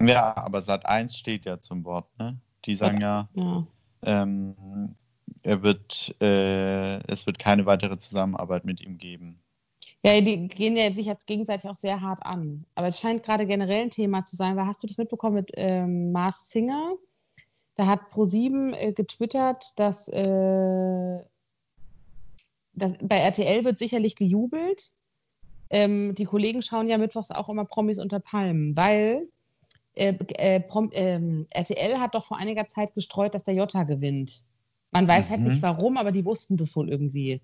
[0.00, 2.36] Ja, aber Sat 1 steht ja zum Wort, ne?
[2.64, 3.66] Die sagen ja, Ja.
[4.02, 4.94] ähm,
[5.42, 9.40] er wird, äh, es wird keine weitere Zusammenarbeit mit ihm geben.
[10.02, 12.64] Ja, die gehen ja sich jetzt gegenseitig auch sehr hart an.
[12.74, 15.50] Aber es scheint gerade generell ein Thema zu sein, weil hast du das mitbekommen mit
[15.54, 16.94] ähm, Mars Singer?
[17.76, 21.18] Da hat ProSieben äh, getwittert, dass, äh,
[22.72, 24.92] dass bei RTL wird sicherlich gejubelt.
[25.70, 29.28] Ähm, die Kollegen schauen ja mittwochs auch immer Promis unter Palmen, weil
[29.94, 34.42] äh, äh, Prom ähm, RTL hat doch vor einiger Zeit gestreut, dass der Jota gewinnt.
[34.90, 35.48] Man weiß halt Mhm.
[35.48, 37.40] nicht warum, aber die wussten das wohl irgendwie.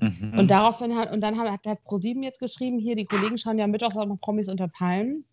[0.00, 0.34] Mhm.
[0.38, 3.66] Und daraufhin hat, und dann hat, hat ProSieben jetzt geschrieben, hier, die Kollegen schauen ja
[3.66, 5.24] mittwochs auch noch Promis unter Palmen.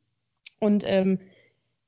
[0.60, 1.20] Und ähm,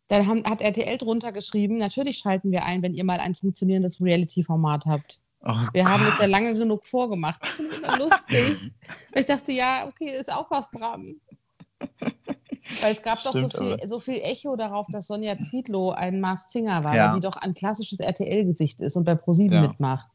[0.10, 4.02] dann haben, hat RTL drunter geschrieben, natürlich schalten wir ein, wenn ihr mal ein funktionierendes
[4.02, 5.20] Reality-Format habt.
[5.46, 6.30] oh Wir haben es ja Gott.
[6.30, 7.42] lange genug vorgemacht.
[7.42, 8.72] Das finde ich immer lustig.
[9.16, 11.16] Ich dachte, ja, okay, ist auch was dran.
[12.82, 16.20] Weil es gab doch Stimmt, so viel, so viel Echo darauf, dass Sonja Zietlow ein
[16.20, 17.14] Mars Singer war, Ja.
[17.14, 19.62] die doch ein klassisches RTL-Gesicht ist und bei ProSieben Ja.
[19.68, 20.08] mitmacht.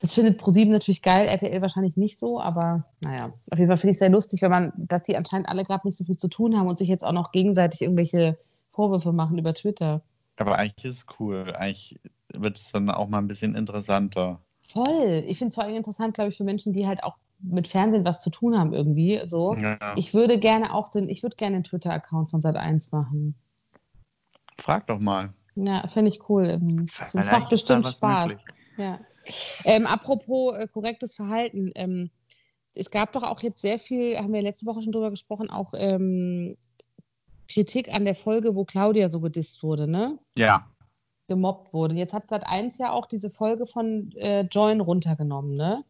[0.00, 3.90] Das findet ProSieben natürlich geil, RTL wahrscheinlich nicht so, aber naja, auf jeden Fall finde
[3.90, 6.28] ich es sehr lustig, wenn man, dass die anscheinend alle gerade nicht so viel zu
[6.28, 8.36] tun haben und sich jetzt auch noch gegenseitig irgendwelche
[8.72, 10.02] Vorwürfe machen über Twitter.
[10.38, 11.54] Aber eigentlich ist es cool.
[11.54, 12.00] Eigentlich
[12.32, 14.40] wird es dann auch mal ein bisschen interessanter.
[14.66, 15.22] Voll.
[15.26, 18.04] Ich finde es vor allem interessant, glaube ich, für Menschen, die halt auch mit Fernsehen
[18.04, 19.20] was zu tun haben irgendwie.
[19.26, 19.54] So.
[19.54, 19.78] Ja.
[19.96, 23.34] Ich würde gerne auch den, ich würde gerne den Twitter-Account von Sat1 machen.
[24.58, 25.32] Frag doch mal.
[25.54, 26.60] Ja, fände ich cool.
[26.98, 28.28] Das Vielleicht macht bestimmt Spaß.
[28.28, 28.44] möglich.
[28.76, 29.00] Ja.
[29.64, 31.70] Ähm, apropos äh, korrektes Verhalten.
[31.74, 32.10] Ähm,
[32.74, 35.74] es gab doch auch jetzt sehr viel, haben wir letzte Woche schon drüber gesprochen, auch
[35.76, 36.56] ähm,
[37.48, 40.18] Kritik an der Folge, wo Claudia so gedisst wurde, ne?
[40.36, 40.66] Ja.
[41.28, 41.92] Gemobbt wurde.
[41.92, 45.84] Und jetzt hat Sat1 ja auch diese Folge von äh, Join runtergenommen, ne?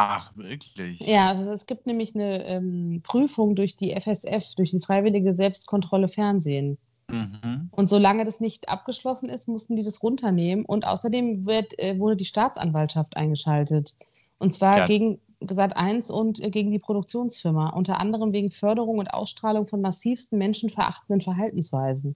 [0.00, 1.00] Ach, wirklich?
[1.00, 6.06] Ja, also es gibt nämlich eine ähm, Prüfung durch die FSF, durch die Freiwillige Selbstkontrolle
[6.06, 6.78] Fernsehen.
[7.10, 7.68] Mhm.
[7.72, 10.64] Und solange das nicht abgeschlossen ist, mussten die das runternehmen.
[10.64, 13.96] Und außerdem wird, äh, wurde die Staatsanwaltschaft eingeschaltet.
[14.38, 14.86] Und zwar Ja.
[14.86, 17.70] gegen Sat 1 und äh, gegen die Produktionsfirma.
[17.70, 22.14] Unter anderem wegen Förderung und Ausstrahlung von massivsten menschenverachtenden Verhaltensweisen.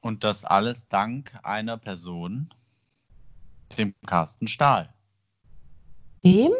[0.00, 2.48] Und das alles dank einer Person,
[3.76, 4.94] dem Carsten Stahl.
[6.24, 6.52] Dem?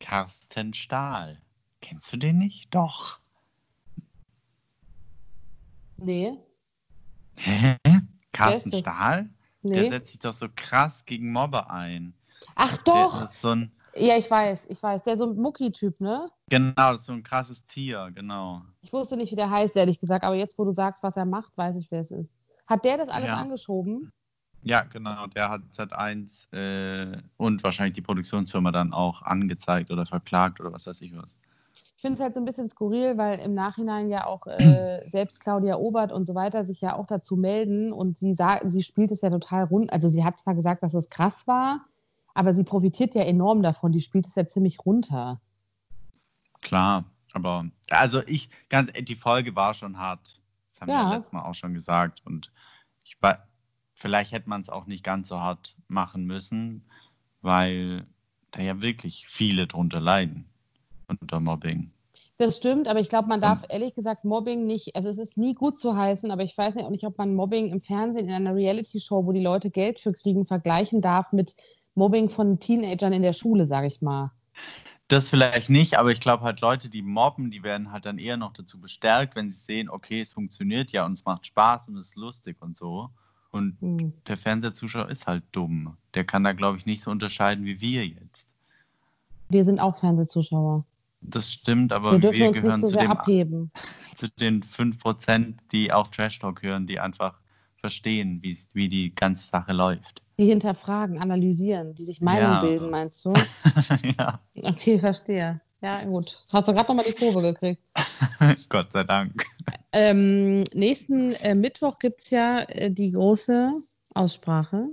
[0.00, 1.40] Carsten Stahl.
[1.80, 2.74] Kennst du den nicht?
[2.74, 3.20] Doch.
[5.98, 6.38] Nee.
[7.38, 7.76] Hä?
[8.32, 8.72] Carsten?
[8.72, 9.30] Stahl?
[9.62, 9.88] Der Nee.
[9.88, 12.14] setzt sich doch so krass gegen Mobber ein.
[12.54, 13.24] Ach Der doch.
[13.24, 15.02] ist so ein, Ja, ich weiß, ich weiß.
[15.04, 16.30] Der so ein Mucki-Typ, ne?
[16.50, 18.62] genau, das ist so ein krasses Tier, genau.
[18.82, 20.22] Ich wusste nicht, wie der heißt, ehrlich gesagt.
[20.22, 22.30] Aber jetzt, wo du sagst, was er macht, weiß ich, wer es ist.
[22.66, 23.36] Hat der das alles Ja.
[23.36, 24.12] angeschoben?
[24.68, 25.28] Ja, genau.
[25.28, 30.88] Der hat Sat1 äh, und wahrscheinlich die Produktionsfirma dann auch angezeigt oder verklagt oder was
[30.88, 31.36] weiß ich was.
[31.94, 35.38] Ich finde es halt so ein bisschen skurril, weil im Nachhinein ja auch äh, selbst
[35.38, 39.12] Claudia Obert und so weiter sich ja auch dazu melden und sie sagt, sie spielt
[39.12, 39.92] es ja total rund.
[39.92, 41.86] Also sie hat zwar gesagt, dass es krass war,
[42.34, 43.92] aber sie profitiert ja enorm davon.
[43.92, 45.40] Die spielt es ja ziemlich runter.
[46.60, 50.40] Klar, aber also ich, ganz, die Folge war schon hart.
[50.72, 51.02] Das haben wir Ja.
[51.02, 52.20] ja letztes Mal auch schon gesagt.
[52.26, 52.50] Und
[53.04, 53.38] ich, wei-
[53.96, 56.84] vielleicht hätte man es auch nicht ganz so hart machen müssen,
[57.42, 58.06] weil
[58.52, 60.44] da ja wirklich viele drunter leiden
[61.08, 61.90] unter Mobbing.
[62.38, 65.54] Das stimmt, aber ich glaube, man darf ehrlich gesagt Mobbing nicht, also es ist nie
[65.54, 68.34] gut zu heißen, aber ich weiß ja auch nicht, ob man Mobbing im Fernsehen in
[68.34, 71.56] einer Reality-Show, wo die Leute Geld für kriegen, vergleichen darf mit
[71.94, 74.32] Mobbing von Teenagern in der Schule, sage ich mal.
[75.08, 78.36] Das vielleicht nicht, aber ich glaube halt Leute, die mobben, die werden halt dann eher
[78.36, 81.96] noch dazu bestärkt, wenn sie sehen, okay, es funktioniert ja und es macht Spaß und
[81.96, 83.08] es ist lustig und so.
[83.50, 84.12] Und Hm.
[84.26, 85.96] der Fernsehzuschauer ist halt dumm.
[86.14, 88.54] Der kann da, glaube ich, nicht so unterscheiden wie wir jetzt.
[89.48, 90.84] Wir sind auch Fernsehzuschauer.
[91.20, 93.70] Das stimmt, aber Wir wir, dürfen uns nicht gehören so zu, sehr dem, abheben.
[94.16, 97.38] zu den 5%, die auch Trash Talk hören, die einfach
[97.78, 100.22] verstehen, wie's- wie die ganze Sache läuft.
[100.38, 102.60] Die hinterfragen, analysieren, die sich Meinung Ja.
[102.60, 103.32] bilden, meinst du?
[104.18, 105.60] ja, Okay, verstehe.
[105.82, 106.44] Ja, gut.
[106.52, 107.82] Hast du gerade nochmal die Kurve gekriegt.
[108.68, 109.44] Gott sei Dank.
[109.92, 113.72] Ähm, nächsten äh, Mittwoch gibt es ja äh, die große
[114.14, 114.88] Aussprache.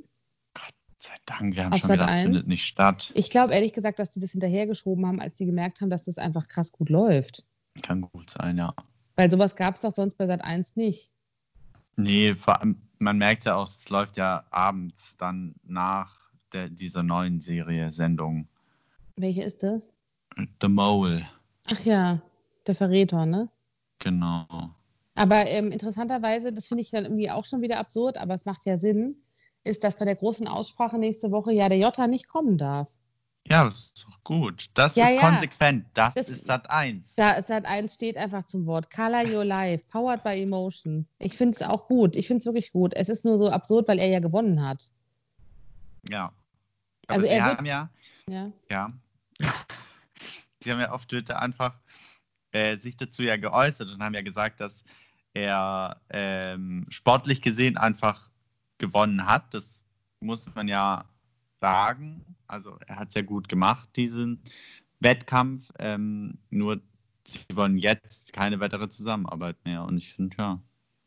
[0.99, 1.99] Sei Dank, wir haben Auf schon Sat.
[1.99, 2.21] es 1?
[2.23, 3.11] findet nicht statt.
[3.13, 6.17] Ich glaube ehrlich gesagt, dass die das hinterhergeschoben haben, als die gemerkt haben, dass das
[6.17, 7.45] einfach krass gut läuft.
[7.81, 8.73] Kann gut sein, ja.
[9.15, 11.11] Weil sowas gab es doch sonst bei Sat 1 nicht.
[11.95, 17.03] Nee, vor allem, man merkt ja auch, es läuft ja abends dann nach der, dieser
[17.03, 18.47] neuen Serie, Sendung.
[19.15, 19.92] Welche ist das?
[20.61, 21.25] The Mole,
[21.71, 22.21] Ach ja,
[22.67, 23.49] der Verräter, ne?
[23.99, 24.45] genau.
[25.15, 28.65] Aber ähm, interessanterweise, das finde ich dann irgendwie auch schon wieder absurd, aber es macht
[28.65, 29.15] ja Sinn,
[29.63, 32.91] ist, dass bei der großen Aussprache nächste Woche ja der Jota nicht kommen darf.
[33.47, 34.67] Ja, das ist doch gut.
[34.73, 35.29] Das Ja, ist ja.
[35.29, 35.85] konsequent.
[35.93, 37.15] Das, Das- ist Sat 1.
[37.15, 38.89] Da, Sat 1 steht einfach zum Wort.
[38.89, 41.07] Color Your Life, powered by Emotion.
[41.19, 42.15] Ich finde es auch gut.
[42.15, 42.93] Ich finde es wirklich gut.
[42.95, 44.91] Es ist nur so absurd, weil er ja gewonnen hat.
[46.09, 46.31] Ja.
[47.07, 47.89] Aber Also er wird- ja,
[48.29, 48.51] Ja.
[48.71, 48.87] ja,
[50.63, 51.79] sie haben ja auf Twitter einfach
[52.51, 54.83] äh, sich dazu ja geäußert und haben ja gesagt, dass
[55.33, 58.29] er ähm, sportlich gesehen einfach
[58.77, 59.53] gewonnen hat.
[59.53, 59.81] Das
[60.19, 61.05] muss man ja
[61.59, 62.23] sagen.
[62.47, 64.41] Also er hat es ja gut gemacht, diesen
[64.99, 65.71] Wettkampf.
[65.79, 66.81] Ähm, nur
[67.25, 69.83] sie wollen jetzt keine weitere Zusammenarbeit mehr.
[69.83, 70.61] Und ich finde, ja,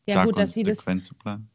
[0.07, 0.77] Ja, gut, dass sie das.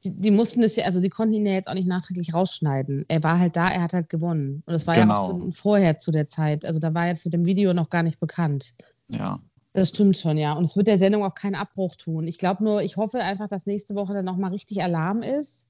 [0.04, 3.06] Die, die mussten es ja, also die konnten ihn ja jetzt auch nicht nachträglich rausschneiden.
[3.08, 4.62] Er war halt da, er hat halt gewonnen.
[4.66, 5.46] Und das war ja auch Genau.
[5.46, 6.64] zu, vorher zu der Zeit.
[6.64, 8.74] Also da war jetzt zu dem Video noch gar nicht bekannt.
[9.08, 9.40] Ja.
[9.72, 10.52] Das stimmt schon, ja.
[10.52, 12.28] Und es wird der Sendung auch keinen Abbruch tun.
[12.28, 15.66] Ich glaube nur, ich hoffe einfach, dass nächste Woche dann nochmal richtig Alarm ist.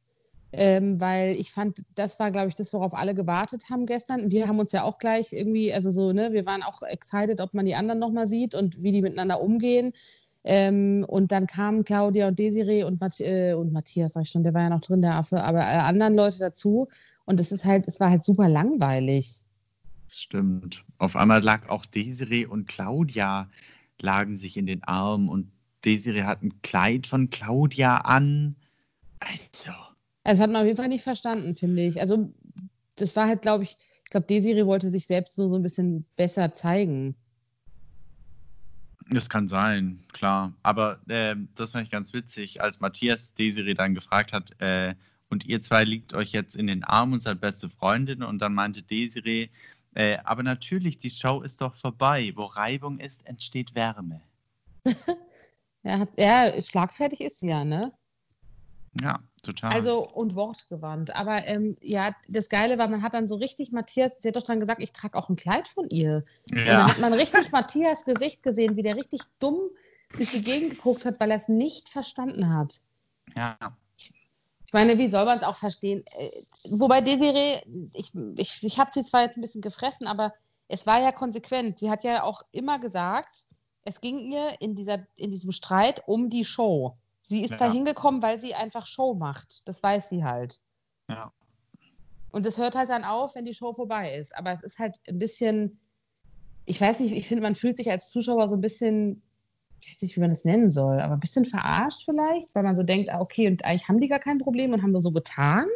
[0.55, 4.31] Ähm, weil ich fand, das war, glaube ich, das, worauf alle gewartet haben gestern.
[4.31, 7.55] Wir haben uns ja auch gleich irgendwie, also so, ne, wir waren auch excited, ob
[7.55, 9.95] man die anderen nochmal sieht und wie die miteinander umgehen.
[10.45, 14.43] Ähm, und dann kamen Claudia und Desiree und, Matt äh, und Matthias, sag ich schon,
[14.43, 16.89] der war ja noch drin, der Affe, aber alle anderen Leute dazu.
[17.25, 19.43] Und es ist halt, es war halt super langweilig.
[20.09, 20.85] Das stimmt.
[20.99, 23.49] Auf einmal lag auch Desiree und Claudia
[24.01, 25.51] lagen sich in den Armen und
[25.85, 28.57] Desiree hat ein Kleid von Claudia an.
[29.21, 29.73] Also,
[30.25, 32.01] Das hat man auf jeden Fall nicht verstanden, finde ich.
[32.01, 32.33] Also,
[32.97, 36.05] das war halt, glaube ich, ich glaube, Desiree wollte sich selbst nur so ein bisschen
[36.17, 37.15] besser zeigen.
[39.15, 40.53] Das kann sein, klar.
[40.63, 44.95] Aber ähm, das fand ich ganz witzig, als Matthias Desiree dann gefragt hat, äh,
[45.33, 48.23] und ihr zwei liegt euch jetzt in den Armen und seid beste Freundinnen.
[48.23, 49.49] Und dann meinte Desiree,
[49.95, 52.33] äh, aber natürlich, die Show ist doch vorbei.
[52.35, 54.21] Wo Reibung ist, entsteht Wärme.
[55.85, 57.93] Er hat, ja, schlagfertig ist sie ja, ne?
[59.01, 59.73] Ja, total.
[59.73, 61.15] Also, und wortgewandt.
[61.15, 64.43] Aber ähm, ja, das Geile war, man hat dann so richtig Matthias, sie hat doch
[64.43, 66.25] dann gesagt, ich trage auch ein Kleid von ihr.
[66.51, 66.89] Und dann ja.
[66.89, 69.59] hat man richtig Matthias Gesicht gesehen, wie der richtig dumm
[70.17, 72.81] durch die Gegend geguckt hat, weil er es nicht verstanden hat.
[73.37, 73.57] ja.
[74.73, 76.03] Ich meine, wie soll man es auch verstehen?
[76.17, 76.31] Äh,
[76.79, 77.61] wobei Desiree,
[77.93, 80.33] ich, ich, ich habe sie zwar jetzt ein bisschen gefressen, aber
[80.67, 81.79] es war ja konsequent.
[81.79, 83.45] Sie hat ja auch immer gesagt,
[83.85, 86.97] es ging ihr in, dieser, in diesem Streit um die Show.
[87.33, 87.57] Sie ist Ja.
[87.57, 89.67] da hingekommen, weil sie einfach Show macht.
[89.67, 90.61] Das weiß sie halt.
[91.09, 91.33] Ja.
[92.31, 94.37] Und das hört halt dann auf, wenn die Show vorbei ist.
[94.37, 95.81] Aber es ist halt ein bisschen,
[96.67, 99.23] ich weiß nicht, ich finde, man fühlt sich als Zuschauer so ein bisschen,
[99.81, 102.77] ich weiß nicht, wie man das nennen soll, aber ein bisschen verarscht vielleicht, weil man
[102.77, 105.11] so denkt, ah, okay, und eigentlich haben die gar kein Problem und haben nur so
[105.11, 105.67] getan.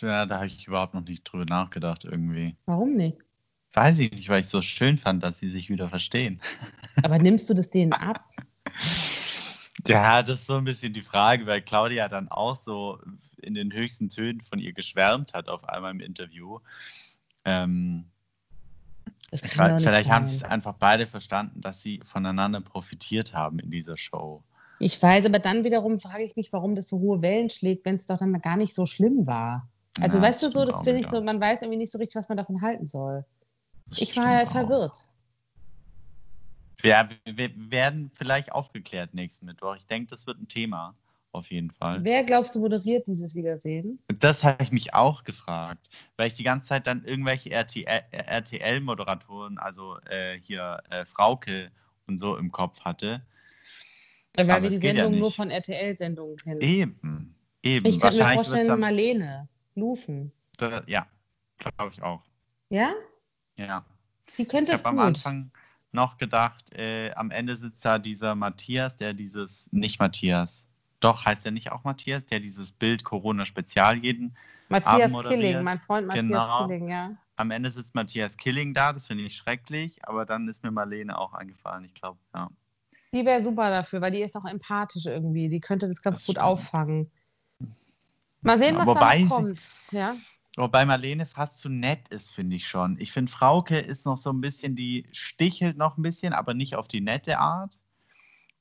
[0.00, 2.56] Ja, da habe ich überhaupt noch nicht drüber nachgedacht irgendwie.
[2.66, 3.18] Warum nicht?
[3.72, 6.40] Weiß ich nicht, weil ich so schön fand, dass sie sich wieder verstehen.
[7.04, 8.24] Aber nimmst du das denen ab?
[9.86, 12.98] Ja, das ist so ein bisschen die Frage, weil Claudia dann auch so
[13.40, 16.58] in den höchsten Tönen von ihr geschwärmt hat auf einmal im Interview.
[17.44, 18.10] Ähm,
[19.32, 20.50] vielleicht haben sie es sein.
[20.50, 24.42] einfach beide verstanden, dass sie voneinander profitiert haben in dieser Show.
[24.78, 27.96] Ich weiß, aber dann wiederum frage ich mich, warum das so hohe Wellen schlägt, wenn
[27.96, 29.68] es doch dann gar nicht so schlimm war.
[30.00, 32.16] Also Ja, weißt du so, das finde ich so, man weiß irgendwie nicht so richtig,
[32.16, 33.24] was man davon halten soll.
[33.90, 35.09] Das Ich war auch.
[36.82, 39.76] Ja, wir, werden vielleicht aufgeklärt nächsten Mittwoch.
[39.76, 40.94] Ich denke, das wird ein Thema,
[41.32, 42.04] auf jeden Fall.
[42.04, 43.98] Wer glaubst du moderiert dieses Wiedersehen?
[44.18, 49.98] Das habe ich mich auch gefragt, weil ich die ganze Zeit dann irgendwelche RTL-Moderatoren, also
[50.08, 51.70] äh, hier äh, Frauke
[52.06, 53.22] und so im Kopf hatte.
[54.34, 56.60] Weil Aber wir die geht ja Sendung nur von RTL-Sendungen kennen.
[56.60, 57.86] Eben, eben.
[57.86, 60.32] ich könnte mir vorstellen, am, Marlene, Lufen.
[60.86, 61.06] Ja,
[61.58, 62.22] glaube ich auch.
[62.68, 62.92] Ja?
[63.56, 63.84] Ja.
[64.38, 64.92] Die könnte Ich es gut.
[64.92, 65.50] am Anfang
[65.92, 70.64] noch gedacht, äh, am Ende sitzt da dieser Matthias, der dieses, nicht Matthias,
[71.00, 74.36] doch heißt er nicht auch Matthias, der dieses Bild Corona-Spezial jeden.
[74.68, 75.12] Matthias.
[75.26, 76.66] Killing, mein Freund Matthias Genau.
[76.66, 77.10] Killing, ja.
[77.36, 81.18] Am Ende sitzt Matthias Killing da, das finde ich schrecklich, aber dann ist mir Marlene
[81.18, 82.50] auch eingefallen, ich glaube, ja.
[83.12, 85.48] Die wäre super dafür, weil die ist auch empathisch irgendwie.
[85.48, 86.44] Die könnte das ganz Das gut stimmt.
[86.46, 87.10] auffangen.
[88.42, 89.66] Mal sehen, was da kommt.
[89.90, 90.14] Ja?
[90.56, 92.98] Wobei Marlene fast zu nett ist, finde ich schon.
[92.98, 96.74] Ich finde, Frauke ist noch so ein bisschen, die stichelt noch ein bisschen, aber nicht
[96.74, 97.78] auf die nette Art.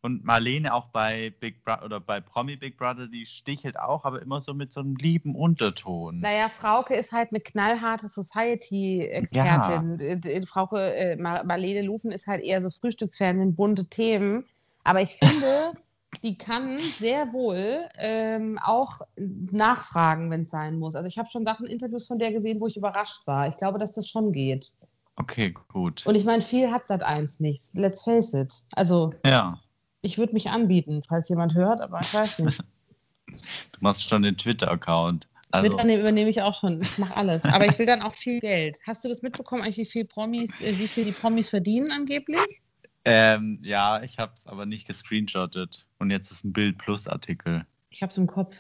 [0.01, 4.21] Und Marlene auch bei Big Brother oder bei Promi Big Brother, die stichelt auch, aber
[4.21, 6.21] immer so mit so einem lieben Unterton.
[6.21, 9.97] Naja, Frauke ist halt eine knallharte Society-Expertin.
[10.21, 14.45] D- Frauke, äh, Mar Marlene Lufen ist halt eher so Frühstücksfernsehen, bunte Themen.
[14.83, 15.73] Aber ich finde,
[16.23, 20.95] die kann sehr wohl ähm, auch nachfragen, wenn es sein muss.
[20.95, 23.47] Also ich habe schon Sachen, Interviews von der gesehen, wo ich überrascht war.
[23.47, 24.71] Ich glaube, dass das schon geht.
[25.15, 26.05] Okay, gut.
[26.05, 27.63] Und ich meine, viel hat seit eins nicht.
[27.73, 28.53] Let's face it.
[28.75, 29.59] Also ja,
[30.01, 32.59] ich würde mich anbieten, falls jemand hört, aber ich weiß nicht.
[33.27, 35.27] du machst schon den Twitter-Account.
[35.51, 36.81] Also, Twitter ne- übernehme ich auch schon.
[36.81, 37.43] Ich mache alles.
[37.45, 38.79] Aber ich will dann auch viel Geld.
[38.85, 42.61] Hast du das mitbekommen, eigentlich, wie viel Promis, äh, wie viel die Promis verdienen angeblich?
[43.05, 45.85] Ähm, ja, ich habe es aber nicht gescreenshottet.
[45.99, 47.65] Und jetzt ist ein Bild-Plus-Artikel.
[47.89, 48.55] Ich habe es im Kopf.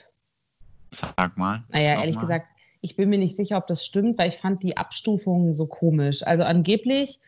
[0.91, 1.63] Sag mal.
[1.69, 2.47] Naja, ehrlich gesagt,
[2.81, 6.23] ich bin mir nicht sicher, ob das stimmt, weil ich fand die Abstufungen so komisch.
[6.25, 7.19] Also angeblich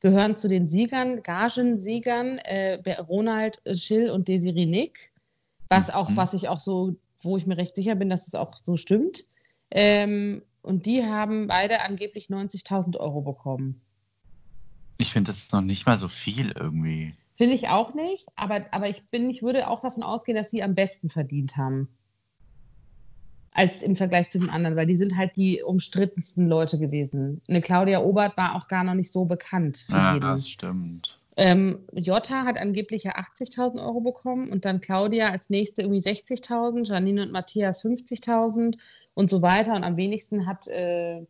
[0.00, 5.10] gehören zu den Siegern, Gagensiegern, äh, Ronald Schill und Desiree Nick.
[5.70, 6.16] Was auch, Mhm.
[6.16, 9.24] was ich auch so, wo ich mir recht sicher bin, dass es auch so stimmt.
[9.70, 13.80] Ähm, und die haben beide angeblich 90.000 Euro bekommen.
[14.98, 17.14] Ich finde, das ist noch nicht mal so viel irgendwie.
[17.36, 20.62] Finde ich auch nicht, aber, aber ich, bin, ich würde auch davon ausgehen, dass sie
[20.62, 21.88] am besten verdient haben.
[23.52, 27.40] Als im Vergleich zu den anderen, weil die sind halt die umstrittensten Leute gewesen.
[27.48, 30.26] Eine Claudia Obert war auch gar noch nicht so bekannt für Ja, jeden.
[30.26, 31.18] das stimmt.
[31.36, 36.88] Ähm, Jota hat angeblich ja 80.000 Euro bekommen und dann Claudia als nächste irgendwie 60.000,
[36.88, 38.76] Janine und Matthias 50.000
[39.14, 39.74] und so weiter.
[39.74, 41.24] Und am wenigsten hat, äh,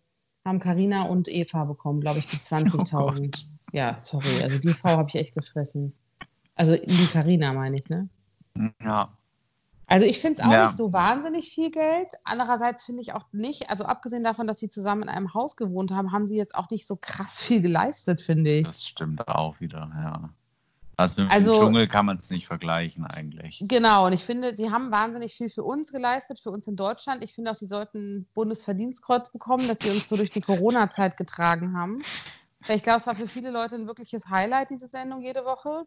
[0.45, 3.45] haben Karina und Eva bekommen, glaube ich, die 20.000.
[3.73, 5.95] ja, sorry, also die Frau habe ich echt gefressen.
[6.55, 8.09] Also die Karina meine ich, ne?
[8.83, 9.13] Ja.
[9.87, 10.67] Also ich finde es auch Ja.
[10.67, 12.09] nicht so wahnsinnig viel Geld.
[12.25, 15.93] Andererseits finde ich auch nicht, also abgesehen davon, dass sie zusammen in einem Haus gewohnt
[15.93, 18.65] haben, haben sie jetzt auch nicht so krass viel geleistet, finde ich.
[18.67, 20.31] Das stimmt auch wieder, ja.
[20.97, 23.63] Also mit Also- dem Dschungel kann man es nicht vergleichen eigentlich.
[23.69, 27.23] Genau, und ich finde, sie haben wahnsinnig viel für uns geleistet, für uns in Deutschland.
[27.23, 31.17] Ich finde auch, die sollten ein Bundesverdienstkreuz bekommen, dass sie uns so durch die Corona-Zeit
[31.17, 32.03] getragen haben.
[32.67, 35.85] Ich glaube, es war für viele Leute ein wirkliches Highlight, diese Sendung jede Woche.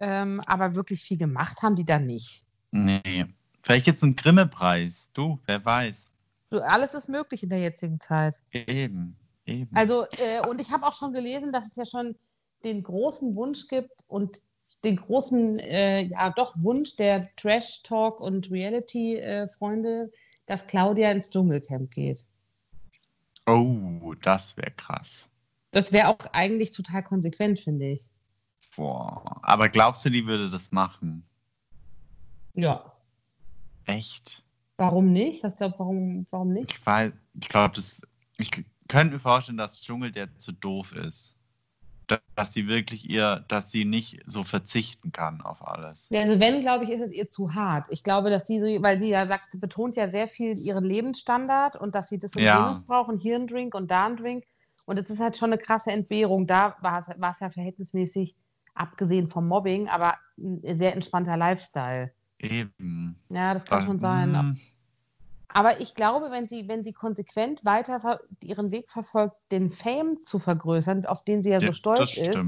[0.00, 2.44] Ähm, aber wirklich viel gemacht haben die da nicht.
[2.70, 3.26] Nee.
[3.62, 5.08] Vielleicht gibt es einen Grimme-Preis.
[5.14, 6.10] Du, wer weiß.
[6.50, 8.40] So, alles ist möglich in der jetzigen Zeit.
[8.52, 9.16] Eben,
[9.46, 9.74] eben.
[9.74, 12.14] Also, äh, und ich habe auch schon gelesen, dass es ja schon
[12.62, 14.40] den großen Wunsch gibt und
[14.84, 20.12] den großen, äh, ja doch, Wunsch der Trash-Talk- und Reality-Freunde,
[20.46, 22.24] dass Claudia ins Dschungelcamp geht.
[23.46, 25.28] Oh, das wäre krass.
[25.70, 28.06] Das wäre auch eigentlich total konsequent, finde ich.
[28.76, 29.40] Boah.
[29.42, 31.24] Aber glaubst du, die würde das machen?
[32.54, 32.92] Ja.
[33.86, 34.42] Echt?
[34.76, 35.42] Warum nicht?
[35.42, 36.72] Was glaubst warum, warum nicht?
[36.72, 38.00] Ich weiß, ich glaube, das.
[38.38, 38.50] Ich
[38.88, 41.36] könnte mir vorstellen, dass Dschungel der zu doof ist.
[42.06, 46.08] Da- Dass sie wirklich ihr, dass sie nicht so verzichten kann auf alles.
[46.10, 47.86] Ja, Also wenn, glaube ich, ist es ihr zu hart.
[47.90, 50.84] Ich glaube, dass die so, weil sie ja sagt, sie betont ja sehr viel ihren
[50.84, 52.60] Lebensstandard und dass sie das und Ja.
[52.64, 54.44] jenes brauchen, hier einen Drink und da einen Drink.
[54.86, 56.46] Und es ist halt schon eine krasse Entbehrung.
[56.46, 58.34] Da war es, war es ja verhältnismäßig,
[58.74, 62.12] abgesehen vom Mobbing, aber ein sehr entspannter Lifestyle.
[62.38, 63.16] Eben.
[63.30, 64.58] Ja, das kann schon sein.
[65.48, 70.38] Aber ich glaube, wenn sie, wenn sie konsequent weiter ihren Weg verfolgt, den Fame zu
[70.38, 72.38] vergrößern, auf den sie ja so ja, stolz das ist,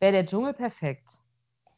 [0.00, 1.20] wäre der Dschungel perfekt.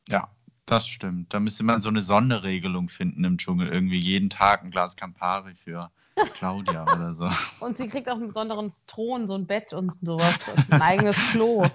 [0.08, 0.28] Ja,
[0.66, 1.32] Das stimmt.
[1.34, 3.68] Da müsste man so eine Sonderregelung finden im Dschungel.
[3.68, 5.90] Irgendwie jeden Tag ein Glas Campari für
[6.34, 7.28] Claudia oder so.
[7.60, 10.36] Und sie kriegt auch einen besonderen Thron, so ein Bett und sowas.
[10.48, 11.66] Und ein eigenes Klo.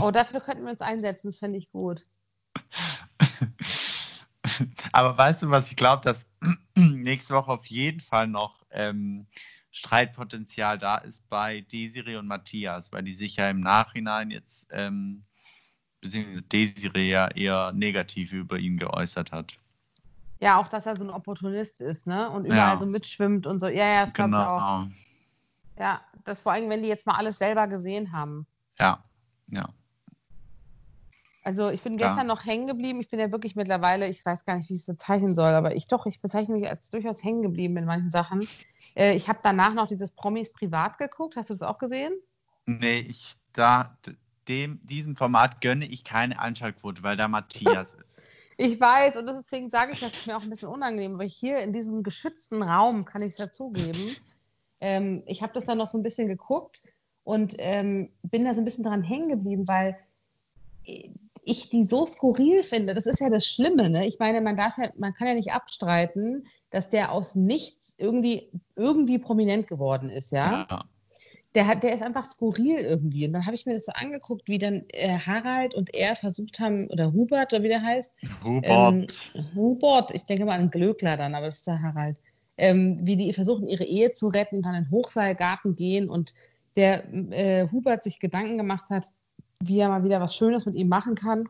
[0.00, 2.02] Oh, dafür könnten wir uns einsetzen, das fände ich gut.
[4.92, 6.26] Aber weißt du, was ich glaube, dass
[6.76, 9.26] nächste Woche auf jeden Fall noch ähm,
[9.70, 15.24] Streitpotenzial da ist bei Desiree und Matthias, weil die sich ja im Nachhinein jetzt, ähm,
[16.00, 19.58] beziehungsweise Desiree ja eher negativ über ihn geäußert hat.
[20.40, 22.28] Ja, auch, dass er so ein Opportunist ist, ne?
[22.28, 22.80] Und überall Ja.
[22.80, 23.68] so mitschwimmt und so.
[23.68, 24.82] Ja, ja, das glaube ich auch.
[24.82, 24.88] Genau.
[25.78, 28.46] Ja, das vor allem, wenn die jetzt mal alles selber gesehen haben.
[28.78, 29.04] Ja,
[29.48, 29.72] ja.
[31.42, 32.08] Also ich bin Ja.
[32.08, 33.00] gestern noch hängen geblieben.
[33.00, 35.74] Ich bin ja wirklich mittlerweile, ich weiß gar nicht, wie ich es bezeichnen soll, aber
[35.74, 38.48] ich doch, ich bezeichne mich als durchaus hängen geblieben in manchen Sachen.
[38.94, 41.36] Äh, ich habe danach noch dieses Promis privat geguckt.
[41.36, 42.12] Hast du das auch gesehen?
[42.66, 43.96] Nee, ich da
[44.48, 48.22] dem, diesem Format gönne ich keine Einschaltquote, weil da Matthias ist.
[48.56, 51.58] Ich weiß, und deswegen sage ich, das ist mir auch ein bisschen unangenehm, weil hier
[51.58, 54.16] in diesem geschützten Raum kann ich es dazugeben.
[54.80, 56.82] Ähm, ich habe das dann noch so ein bisschen geguckt
[57.24, 59.96] und ähm, bin da so ein bisschen dran hängen geblieben, weil
[61.44, 62.94] ich die so skurril finde.
[62.94, 63.90] Das ist ja das Schlimme.
[63.90, 64.06] Ne?
[64.06, 68.50] Ich meine, man darf ja, man kann ja nicht abstreiten, dass der aus nichts irgendwie,
[68.76, 70.66] irgendwie prominent geworden ist, ja.
[70.70, 70.84] Ja.
[71.54, 73.26] Der, hat, der ist einfach skurril irgendwie.
[73.26, 76.60] Und dann habe ich mir das so angeguckt, wie dann äh, Harald und er versucht
[76.60, 78.10] haben, oder Hubert, oder wie der heißt,
[78.42, 79.30] Hubert.
[79.54, 82.16] Hubert, ich denke mal an Glöckler dann, aber das ist der Harald,
[82.56, 86.32] ähm, wie die versuchen, ihre Ehe zu retten und dann in den Hochseilgarten gehen und
[86.76, 89.04] der äh, Hubert sich Gedanken gemacht hat,
[89.66, 91.48] wie er mal wieder was Schönes mit ihm machen kann.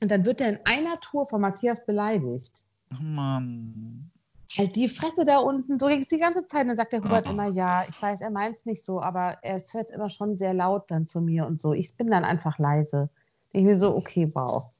[0.00, 2.64] Und dann wird er in einer Tour von Matthias beleidigt.
[2.92, 4.10] oh Mann.
[4.56, 6.62] Halt die Fresse da unten, so ging es die ganze Zeit.
[6.62, 7.30] Und dann sagt der Hubert Ah.
[7.30, 10.38] immer, ja, ich weiß, er meint es nicht so, aber er ist halt immer schon
[10.38, 11.74] sehr laut dann zu mir und so.
[11.74, 13.10] Ich bin dann einfach leise.
[13.52, 14.70] Ich mir so, okay, wow.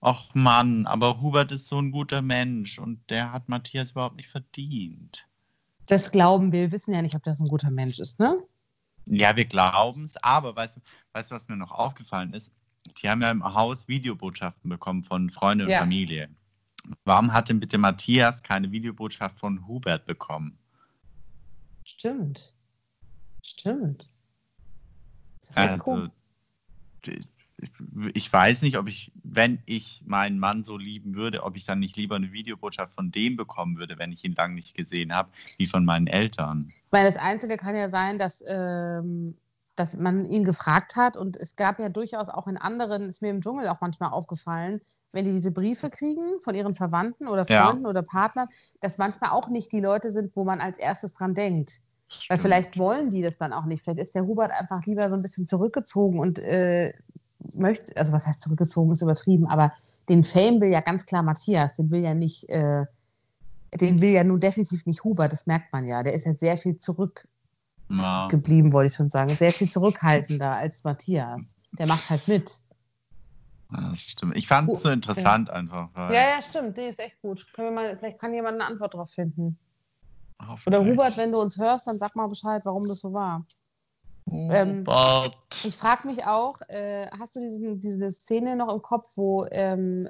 [0.00, 4.28] Och Mann, aber Hubert ist so ein guter Mensch und der hat Matthias überhaupt nicht
[4.30, 5.26] verdient.
[5.86, 8.38] Das glauben wir, wissen ja nicht, ob das ein guter Mensch ist, ne?
[9.10, 10.80] Ja, wir glauben es, aber weißt du,
[11.12, 12.52] weißt was mir noch aufgefallen ist?
[13.02, 15.80] Die haben ja im Haus Videobotschaften bekommen von Freunden und Ja.
[15.80, 16.28] Familie.
[17.04, 20.58] Warum hat denn bitte Matthias keine Videobotschaft von Hubert bekommen?
[21.84, 22.54] Stimmt.
[23.44, 24.08] Stimmt.
[25.40, 26.10] Das ist echt Also, cool.
[28.14, 31.80] Ich, weiß nicht, ob ich, wenn ich meinen Mann so lieben würde, ob ich dann
[31.80, 35.30] nicht lieber eine Videobotschaft von dem bekommen würde, wenn ich ihn lange nicht gesehen habe,
[35.56, 36.68] wie von meinen Eltern.
[36.68, 39.36] Ich meine, das Einzige kann ja sein, dass, ähm,
[39.74, 43.30] dass man ihn gefragt hat und es gab ja durchaus auch in anderen, ist mir
[43.30, 44.80] im Dschungel auch manchmal aufgefallen,
[45.12, 47.66] wenn die diese Briefe kriegen von ihren Verwandten oder Ja.
[47.66, 48.48] Freunden oder Partnern,
[48.80, 51.80] dass manchmal auch nicht die Leute sind, wo man als erstes dran denkt.
[52.28, 52.40] Weil Stimmt.
[52.40, 53.84] vielleicht wollen die das dann auch nicht.
[53.84, 56.92] Vielleicht ist der Hubert einfach lieber so ein bisschen zurückgezogen und äh,
[57.54, 59.72] möchte, also was heißt zurückgezogen, ist übertrieben, aber
[60.08, 62.84] den Fame will ja ganz klar Matthias, den will ja nicht, äh,
[63.74, 66.02] den will ja nun definitiv nicht Hubert, das merkt man ja.
[66.02, 66.80] Der ist ja sehr viel Ja.
[66.80, 69.36] zurückgeblieben, wollte ich schon sagen.
[69.36, 71.42] Sehr viel zurückhaltender als Matthias.
[71.72, 72.60] Der macht halt mit.
[73.70, 74.36] Ja, Das stimmt.
[74.36, 75.90] Ich fand es so interessant einfach.
[75.94, 76.76] Weil Ja, ja, stimmt.
[76.76, 77.46] Nee, ist echt gut.
[77.52, 79.58] Können wir mal, vielleicht kann jemand eine Antwort drauf finden.
[80.66, 80.84] Oder.
[80.84, 83.44] Hubert, wenn du uns hörst, dann sag mal Bescheid, warum das so war.
[84.32, 84.84] Ähm.
[85.64, 90.08] Ich frage mich auch, äh, hast du diesen, diese Szene noch im Kopf, wo ähm,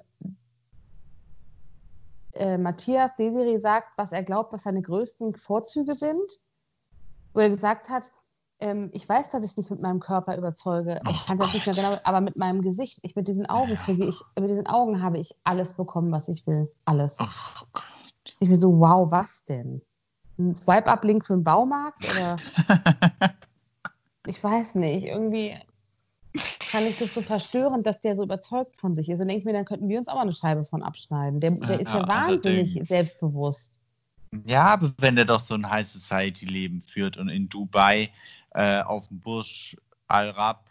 [2.33, 6.41] äh, Matthias Desiree sagt, was er glaubt, was seine größten Vorzüge sind?
[7.35, 8.13] Wo er gesagt hat,
[8.61, 11.01] ähm, ich weiß, dass ich dich mit meinem Körper überzeuge.
[11.09, 13.77] Ich Oh kann das nicht mehr genau, aber mit meinem Gesicht, ich mit diesen Augen
[13.77, 16.71] kriege ich, mit diesen Augen habe ich alles bekommen, was ich will.
[16.85, 17.17] Alles.
[17.21, 17.27] Oh.
[18.41, 19.83] Ich bin so, wow, was denn?
[20.39, 22.05] Ein Swipe-Up-Link für einen Baumarkt?
[22.11, 22.37] Oder
[24.29, 25.57] ich weiß nicht, irgendwie
[26.71, 29.21] kann ich das so verstörend, dass der so überzeugt von sich ist.
[29.21, 31.41] Und denke mir, dann könnten wir uns auch mal eine Scheibe von abschneiden.
[31.41, 32.89] Der, der ist ja Ja, wahnsinnig allerdings.
[32.89, 33.73] selbstbewusst.
[34.45, 38.13] Ja, aber wenn der doch so ein High Society-Leben führt und in Dubai
[38.51, 40.69] äh, auf dem Burj Al Rab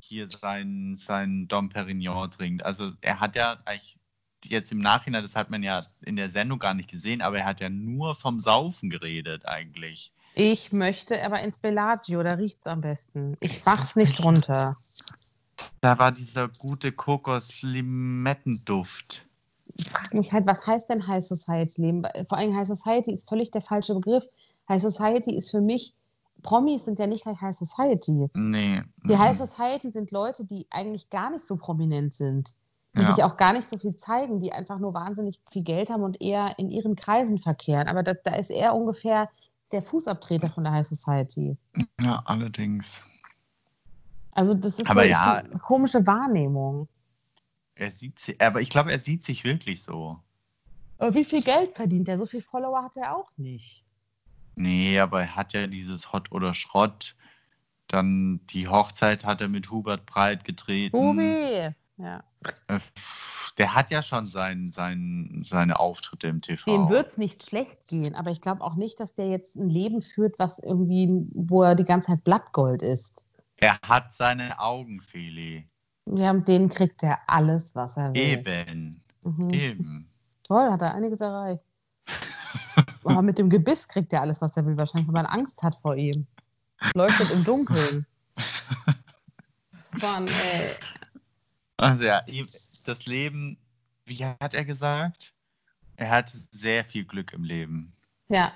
[0.00, 2.64] hier sein, sein Dom Perignon trinkt.
[2.64, 3.98] Also er hat ja eigentlich
[4.44, 7.46] jetzt im Nachhinein, das hat man ja in der Sendung gar nicht gesehen, aber er
[7.46, 10.12] hat ja nur vom Saufen geredet eigentlich.
[10.34, 13.36] Ich möchte aber ins Bellagio, da riecht es am besten.
[13.40, 14.76] Ich mach's nicht runter.
[15.80, 19.22] Da war dieser gute Kokos-Limettenduft.
[19.76, 22.02] Ich frage mich halt, was heißt denn High Society Leben?
[22.28, 24.26] Vor allem High Society ist völlig der falsche Begriff.
[24.68, 25.94] High Society ist für mich,
[26.42, 28.28] Promis sind ja nicht gleich High Society.
[28.34, 28.82] Nee.
[29.04, 29.18] Die mhm.
[29.18, 32.54] High Society sind Leute, die eigentlich gar nicht so prominent sind
[32.94, 33.12] und Ja.
[33.12, 36.20] sich auch gar nicht so viel zeigen, die einfach nur wahnsinnig viel Geld haben und
[36.20, 37.88] eher in ihren Kreisen verkehren.
[37.88, 39.28] Aber das, da ist er ungefähr
[39.74, 41.58] der Fußabtreter von der High Society.
[42.00, 43.04] Ja, allerdings.
[44.30, 45.34] Also das ist Aber so ja.
[45.34, 46.88] eine komische Wahrnehmung.
[47.74, 50.18] Er sieht sich, aber ich glaube, er sieht sich wirklich so.
[50.98, 52.18] Aber wie viel Geld verdient er?
[52.18, 53.84] So viel Follower hat er auch nicht.
[54.56, 57.16] Nee, aber er hat ja dieses Hot oder Schrott.
[57.88, 60.96] Dann die Hochzeit hat er mit Hubert Breit getreten.
[60.96, 61.74] Hubi!
[61.96, 62.22] Ja.
[62.68, 62.80] Äh,
[63.56, 66.70] Der hat ja schon sein, sein, seine Auftritte im TV.
[66.70, 69.68] Dem wird es nicht schlecht gehen, aber ich glaube auch nicht, dass der jetzt ein
[69.70, 73.24] Leben führt, was irgendwie, wo er die ganze Zeit Blattgold ist.
[73.56, 75.68] Er hat seine Augen, Feli.
[76.06, 78.20] Ja, mit denen kriegt er alles, was er will.
[78.20, 79.00] Eben.
[79.22, 79.50] Mhm.
[79.50, 80.10] Eben.
[80.42, 81.62] Toll, hat er einiges erreicht.
[83.04, 85.76] Aber mit dem Gebiss kriegt er alles, was er will, wahrscheinlich, weil man Angst hat
[85.76, 86.26] vor ihm.
[86.94, 88.04] Leuchtet im Dunkeln.
[90.02, 90.74] Mann, ey.
[91.76, 92.22] Also ja,
[92.86, 93.58] das Leben,
[94.04, 95.34] wie hat er gesagt?
[95.96, 97.92] Er hat sehr viel Glück im Leben.
[98.28, 98.52] Ja,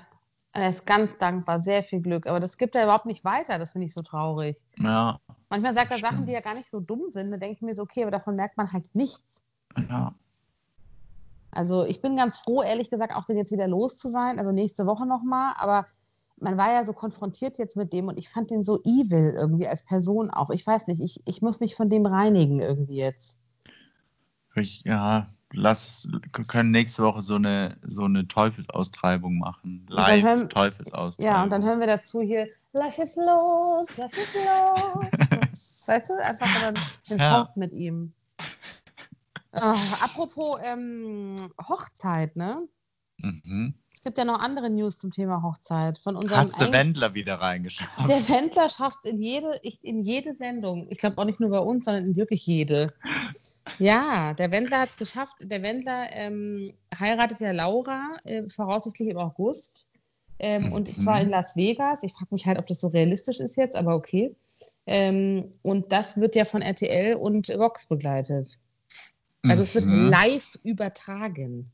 [0.53, 2.27] er ist ganz dankbar, sehr viel Glück.
[2.27, 4.57] Aber das gibt er überhaupt nicht weiter, das finde ich so traurig.
[4.77, 5.97] Ja, Manchmal sagt er.
[5.97, 7.31] Sachen, die ja gar nicht so dumm sind.
[7.31, 9.43] Da denke ich mir so, okay, aber davon merkt man halt nichts.
[9.89, 10.13] ja.
[11.51, 14.37] Also ich bin ganz froh, ehrlich gesagt, auch den jetzt wieder los zu sein.
[14.37, 15.55] Also nächste Woche nochmal.
[15.57, 15.87] Aber
[16.41, 19.67] man war ja so konfrontiert jetzt mit dem und ich fand den so evil irgendwie
[19.67, 20.49] als Person auch.
[20.49, 23.37] Ich weiß nicht, ich, ich muss mich von dem reinigen irgendwie jetzt.
[24.55, 29.85] Ich, ja, lass, wir können nächste Woche so eine, so eine Teufelsaustreibung machen.
[29.87, 31.31] dann hören- Live Teufelsaustreibung.
[31.33, 35.87] Ja, und dann hören wir dazu hier, lass es los, lass es los.
[35.87, 36.75] weißt du, einfach dann
[37.09, 37.49] den Ja.
[37.55, 38.13] Mit ihm.
[39.51, 41.35] Ah, apropos ähm,
[41.67, 42.67] Hochzeit, ne?
[43.21, 43.73] Mhm.
[43.93, 45.99] Es gibt ja noch andere News zum Thema Hochzeit.
[45.99, 47.87] Von unserem Hat der Wendler wieder reingeschaut?
[48.07, 49.51] Der Wendler schafft es in jede,
[49.81, 50.87] in jede Sendung.
[50.89, 52.93] Ich glaube auch nicht nur bei uns, sondern in wirklich jede.
[53.77, 55.35] Ja, der Wendler hat es geschafft.
[55.41, 59.85] Der Wendler ähm, heiratet ja Laura äh, voraussichtlich im August.
[60.39, 61.01] Ähm, Und Mhm.
[61.01, 62.01] zwar in Las Vegas.
[62.03, 64.33] Ich frage mich halt, ob das so realistisch ist jetzt, aber okay.
[64.85, 68.57] Ähm, und das wird ja von RTL und Vox begleitet.
[69.43, 70.09] Also es wird Mhm.
[70.09, 71.69] live übertragen.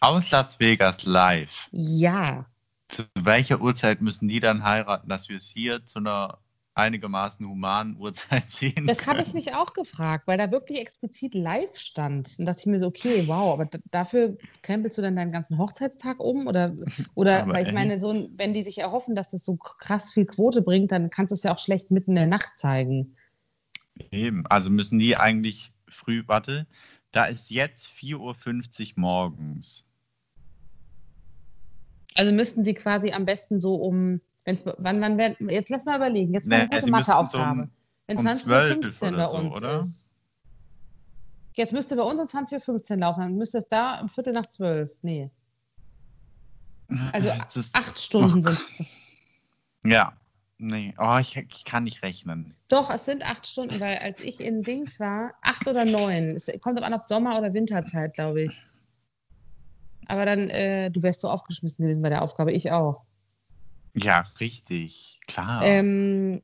[0.00, 1.68] Aus Las Vegas live.
[1.72, 2.46] Ja.
[2.88, 6.38] Zu welcher Uhrzeit müssen die dann heiraten, dass wir es hier zu einer
[6.74, 11.76] einigermaßen humanen Uhrzeit sehen Das habe ich mich auch gefragt, weil da wirklich explizit live
[11.76, 12.34] stand.
[12.38, 16.18] Und dachte ich mir so, okay, wow, aber dafür krempelst du dann deinen ganzen Hochzeitstag
[16.18, 16.46] um?
[16.46, 16.74] Oder,
[17.14, 17.74] oder Aber weil ich echt?
[17.74, 21.32] meine, so, wenn die sich erhoffen, dass das so krass viel Quote bringt, dann kannst
[21.32, 23.16] du es ja auch schlecht mitten in der Nacht zeigen.
[24.10, 24.46] Eben.
[24.46, 26.66] Also müssen die eigentlich früh, warte,
[27.12, 29.89] da ist jetzt 4.50 Uhr morgens.
[32.16, 35.96] Also müssten sie quasi am besten so um, wenn's, wann, wann werden, jetzt lass mal
[35.96, 37.62] überlegen, jetzt Nee, eine Matheaufgabe.
[37.62, 37.70] um-
[38.06, 38.44] Wenn um 20.15
[38.92, 39.80] 12 Uhr bei oder so, uns oder?
[39.80, 40.10] ist.
[41.54, 44.46] Jetzt müsste bei uns um 20.15 Uhr laufen, dann müsste es da um Viertel nach
[44.46, 44.92] zwölf.
[45.02, 45.30] Nee,
[47.12, 47.30] Also
[47.72, 48.84] acht Stunden sind es.
[49.84, 50.12] ja.
[50.62, 52.54] Nee, oh, ich, ich kann nicht rechnen.
[52.68, 56.36] Doch, es sind acht Stunden, weil als ich in Dings war, acht oder neun.
[56.36, 58.62] Es kommt auch an, ob Sommer- oder Winterzeit, glaube ich.
[60.10, 63.04] Aber dann, äh, du wärst so aufgeschmissen gewesen bei der Aufgabe, ich auch.
[63.94, 65.20] Ja, richtig.
[65.28, 65.62] Klar.
[65.64, 66.42] Ähm,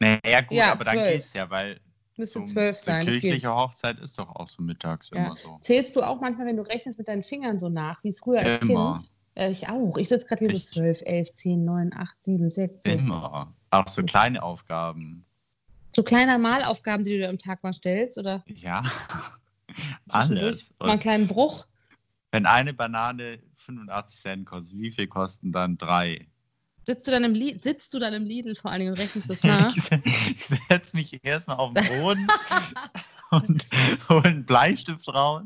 [0.00, 1.12] naja, gut, ja, aber dann 12.
[1.12, 1.80] geht's ja, weil
[2.16, 3.04] müsste so zwölf sein.
[3.06, 3.20] Geht.
[3.20, 5.26] kirchliche Hochzeit ist doch auch so mittags Ja.
[5.26, 5.58] immer so.
[5.62, 8.62] Zählst du auch manchmal, wenn du rechnest, mit deinen Fingern so nach, wie früher als
[8.62, 8.98] Immer.
[8.98, 9.10] Kind?
[9.34, 9.96] Äh, ich auch.
[9.98, 12.84] Ich sitze gerade hier so Ich- 12, 11, 10, 9, 8, 7, 6.
[12.84, 13.54] Immer.
[13.70, 15.24] Auch so kleine Aufgaben.
[15.94, 18.42] So kleine Malaufgaben, die du dir am Tag mal stellst, oder?
[18.46, 18.82] Ja.
[20.08, 20.70] Alles.
[20.78, 21.66] Mal einen kleinen Bruch.
[22.30, 26.28] wenn eine Banane 85 Cent kostet, wie viel kosten dann drei?
[26.84, 29.30] Sitzt du dann im, Li sitzt du dann im Lidl vor allen Dingen und rechnest
[29.30, 29.74] das nach?
[29.76, 32.26] Ich setze mich erstmal auf den Boden
[33.30, 33.66] und
[34.08, 35.44] hole einen Bleistift raus.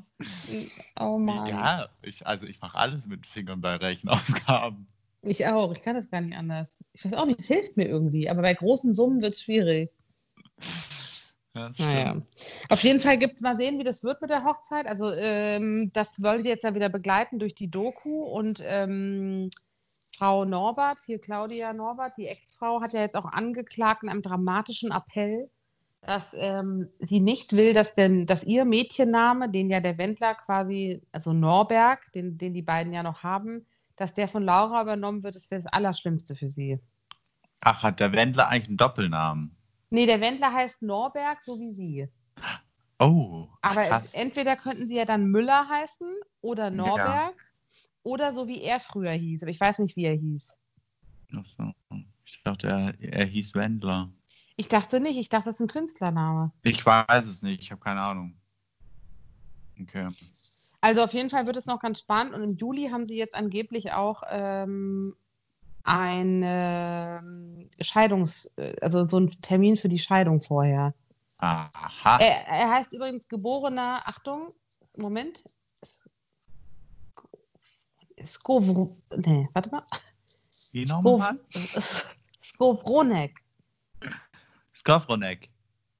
[0.99, 1.47] Oh Mann.
[1.47, 4.87] Ja, ich, also ich mache alles mit Fingern bei Rechenaufgaben.
[5.23, 5.73] Ich auch.
[5.73, 6.79] Ich kann das gar nicht anders.
[6.95, 8.31] Ich weiß auch nicht, es hilft mir irgendwie.
[8.31, 9.91] Aber bei großen Summen wird es schwierig.
[11.57, 12.11] Ja, Naja.
[12.11, 12.27] stimmt.
[12.69, 14.87] Auf jeden Fall gibt es mal sehen, wie das wird mit der Hochzeit.
[14.87, 18.25] Also ähm, das wollen die jetzt ja wieder begleiten durch die Doku.
[18.25, 19.51] Und ähm,
[20.17, 24.91] Frau Norbert, hier Claudia Norbert, die Ex-Frau, hat ja jetzt auch angeklagt in einem dramatischen
[24.91, 25.51] Appell,
[26.03, 31.03] dass ähm, sie nicht will, dass, denn, dass ihr Mädchenname, den ja der Wendler quasi,
[31.13, 35.37] also Norberg, den, den die beiden ja noch haben, dass der von Laura übernommen wird,
[35.37, 36.79] das wäre das Allerschlimmste für sie.
[37.61, 39.57] Ach, hat der Wendler eigentlich einen Doppelnamen?
[39.97, 42.07] Nee, der Wendler heißt Norberg, so wie sie.
[42.99, 47.35] Oh, Aber es, entweder könnten sie ja dann Müller heißen oder Norberg
[48.03, 49.41] oder so wie er früher hieß.
[49.41, 50.55] Aber ich weiß nicht, wie er hieß.
[51.35, 51.73] Ach so.
[52.27, 54.13] Ich dachte, er, er hieß Wendler.
[54.57, 56.53] Ich dachte nicht, ich dachte, das ist ein Künstlername.
[56.63, 58.39] Ich weiß es nicht, ich habe keine Ahnung.
[59.81, 60.09] Okay.
[60.83, 63.35] Also auf jeden Fall wird es noch ganz spannend und im Juli haben sie jetzt
[63.35, 65.17] angeblich auch ähm,
[65.87, 70.95] ein ähm, Scheidungs-, also so einen Termin für die Scheidung vorher.
[71.39, 72.19] Aha.
[72.19, 74.53] Er, er heißt übrigens geborener, Achtung,
[74.97, 75.45] Moment.
[78.25, 79.83] Skovro, nee, warte mal.
[80.73, 81.39] Wie nochmal?
[82.43, 83.37] Skowronek.
[84.75, 85.51] Skowronek.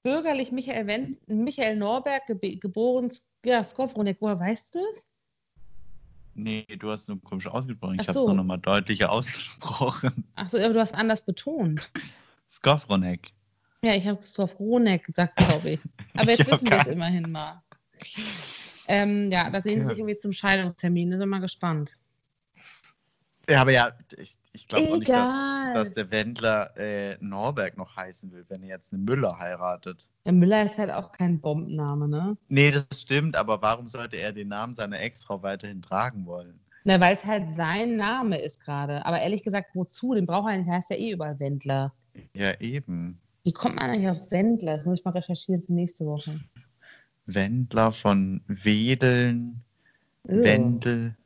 [0.03, 2.27] Bürgerlich Michael, Wendt, Michael Norberg,
[2.61, 3.13] geboren
[3.45, 4.19] ja, Skowronek.
[4.21, 5.07] Woher weißt du es?
[6.37, 7.95] Nee, du hast nur komisch ausgesprochen.
[7.95, 8.29] Ich habe es so.
[8.29, 10.25] auch nochmal deutlicher ausgesprochen.
[10.35, 11.91] Achso, aber du hast anders betont.
[12.49, 13.31] Skowronek.
[13.83, 15.81] Ja, ich habe Skowronek gesagt, glaube ich.
[16.15, 17.63] Aber jetzt Ich wissen wir es immerhin mal.
[18.89, 19.89] Ähm, ja, da sehen sie Okay.
[19.89, 21.11] sich irgendwie zum Scheidungstermin.
[21.11, 21.93] Da sind wir mal gespannt.
[23.49, 25.29] Ja, aber ja, ich, ich glaube auch nicht, dass,
[25.73, 30.09] dass der Wendler äh, Norberg noch heißen will, wenn er jetzt eine Müller heiratet.
[30.25, 32.37] Ja, Müller ist halt auch kein Bombenname, ne?
[32.49, 36.59] Nee, das stimmt, aber warum sollte er den Namen seiner Ex-Frau weiterhin tragen wollen?
[36.83, 39.05] Na, weil es halt sein Name ist gerade.
[39.07, 40.15] Aber ehrlich gesagt, wozu?
[40.15, 40.69] Den braucht er nicht.
[40.69, 41.93] Der heißt ja eh überall Wendler.
[42.33, 43.21] Ja, eben.
[43.43, 44.77] Wie kommt man eigentlich auf Wendler?
[44.77, 46.41] Das muss ich mal recherchieren für nächste Woche.
[47.27, 49.65] Wendler von Wedeln,
[50.29, 50.43] Ew.
[50.43, 51.17] Wendel,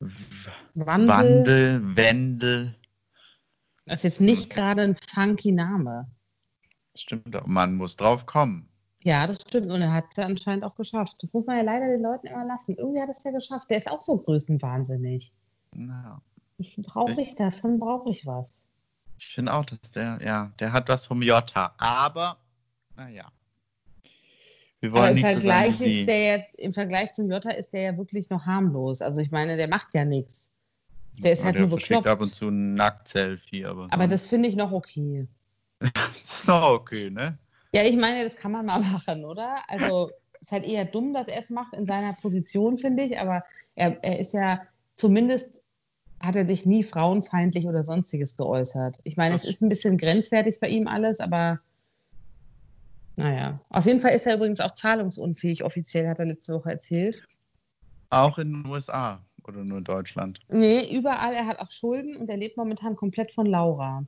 [0.00, 1.08] Wandel.
[1.08, 2.74] Wandel, Wendel.
[3.86, 6.08] Das ist jetzt nicht gerade ein funky Name.
[6.94, 8.68] Stimmt doch, man muss drauf kommen.
[9.02, 9.68] Ja, das stimmt.
[9.68, 11.22] Und er hat es anscheinend auch geschafft.
[11.22, 12.74] Das muss man ja leider den Leuten immer lassen.
[12.76, 13.70] Irgendwie hat er es ja geschafft.
[13.70, 15.32] Der ist auch so größenwahnsinnig.
[15.74, 16.20] Ja.
[16.58, 18.60] Ich brauche ich davon, brauche ich was.
[19.16, 21.74] Ich finde auch, dass der, ja, der hat was vom Jota.
[21.78, 22.38] Aber,
[22.96, 23.30] naja.
[24.80, 26.06] Wir Aber wollen im nicht so sein Vergleich, wie sie.
[26.06, 29.02] der im Vergleich zum Jota ist der ja wirklich noch harmlos.
[29.02, 30.50] Also ich meine, der macht ja nichts.
[31.18, 32.06] der ist Ja, halt der nur bekloppt.
[32.06, 33.64] ab und zu ein Nackt-Selfie.
[33.66, 35.26] Aber, Aber das finde ich noch okay.
[35.80, 37.38] das ist doch okay, ne?
[37.74, 39.56] Ja, ich meine, das kann man mal machen, oder?
[39.68, 40.10] Also
[40.40, 43.18] ist halt eher dumm, dass er es macht in seiner Position, finde ich.
[43.18, 44.62] Aber er, er ist ja
[44.94, 45.62] zumindest
[46.20, 48.98] hat er sich nie frauenfeindlich oder sonstiges geäußert.
[49.04, 51.60] Ich meine, Das- es ist ein bisschen grenzwertig bei ihm alles, aber
[53.18, 53.58] naja.
[53.68, 57.20] Auf jeden Fall ist er übrigens auch zahlungsunfähig, offiziell, hat er letzte Woche erzählt.
[58.10, 60.38] Auch in den USA oder nur in Deutschland.
[60.48, 64.04] Nee, überall, er hat auch Schulden und er lebt momentan komplett von Laura.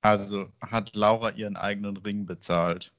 [0.00, 2.92] Also hat Laura ihren eigenen Ring bezahlt.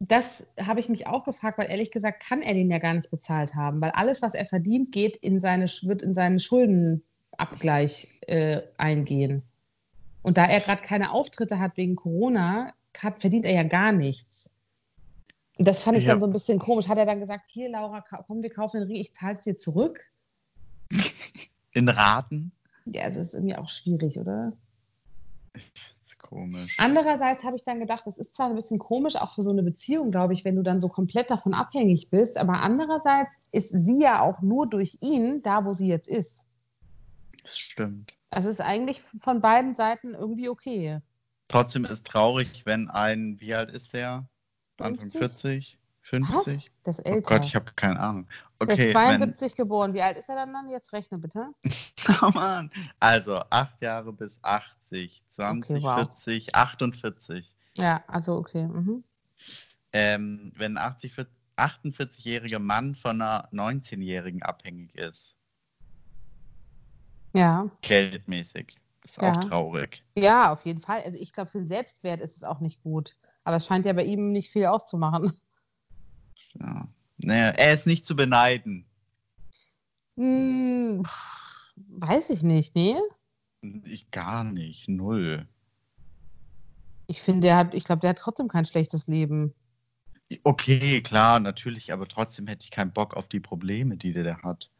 [0.00, 3.10] Das habe ich mich auch gefragt, weil ehrlich gesagt kann er den ja gar nicht
[3.10, 8.62] bezahlt haben, weil alles, was er verdient, geht in seine, wird in seinen Schuldenabgleich äh,
[8.78, 9.44] eingehen.
[10.22, 14.50] Und da er gerade keine Auftritte hat wegen Corona, hat, verdient er ja gar nichts.
[15.58, 16.88] Das fand ich Ich dann so ein bisschen komisch.
[16.88, 19.56] Hat er dann gesagt, hier Laura, komm, wir kaufen den Ring, ich zahle es dir
[19.56, 20.00] zurück?
[21.72, 22.52] In Raten?
[22.86, 24.52] Ja, das ist irgendwie auch schwierig, oder?
[25.52, 25.62] Das
[26.04, 26.76] ist komisch.
[26.78, 29.62] Andererseits habe ich dann gedacht, das ist zwar ein bisschen komisch, auch für so eine
[29.62, 34.00] Beziehung, glaube ich, wenn du dann so komplett davon abhängig bist, aber andererseits ist sie
[34.00, 36.46] ja auch nur durch ihn da, wo sie jetzt ist.
[37.42, 38.14] Das stimmt.
[38.30, 41.00] Also es ist eigentlich von beiden Seiten irgendwie okay.
[41.48, 44.28] Trotzdem ist traurig, wenn ein, wie alt ist der?
[44.78, 45.78] Anfang 50?
[46.02, 46.28] 40?
[46.28, 46.44] Was?
[46.44, 46.72] 50?
[46.84, 47.30] Das ist Oh älter.
[47.34, 48.28] Gott, ich habe keine Ahnung.
[48.58, 49.92] Okay, ist 72 geboren.
[49.94, 50.68] Wie alt ist er dann dann?
[50.68, 51.48] Jetzt rechne bitte.
[51.64, 52.70] wenn, oh Mann.
[53.00, 55.94] Also 8 Jahre bis 80, 20, Okay, wow.
[56.06, 57.54] 40, 48.
[57.76, 58.66] Ja, also okay.
[58.66, 59.04] Mhm.
[59.92, 61.14] Ähm, wenn ein 80,
[61.56, 65.34] 48-jähriger Mann von einer 19-jährigen abhängig ist,
[67.32, 67.70] Ja.
[67.82, 69.32] geldmäßig, ist Ja.
[69.32, 70.04] auch traurig.
[70.16, 71.02] Ja, auf jeden Fall.
[71.02, 73.16] Also ich glaube, für den Selbstwert ist es auch nicht gut.
[73.46, 75.32] Aber es scheint ja bei ihm nicht viel auszumachen.
[76.58, 76.88] Ja.
[77.18, 78.86] Naja, er ist nicht zu beneiden.
[80.16, 81.02] Hm,
[81.98, 82.96] weiß ich nicht, nee.
[83.84, 85.46] Ich gar nicht, null.
[87.08, 89.52] Ich finde, der hat, ich glaube, der hat trotzdem kein schlechtes Leben.
[90.44, 94.42] Okay, klar, natürlich, aber trotzdem hätte ich keinen Bock auf die Probleme, die der da
[94.42, 94.70] hat.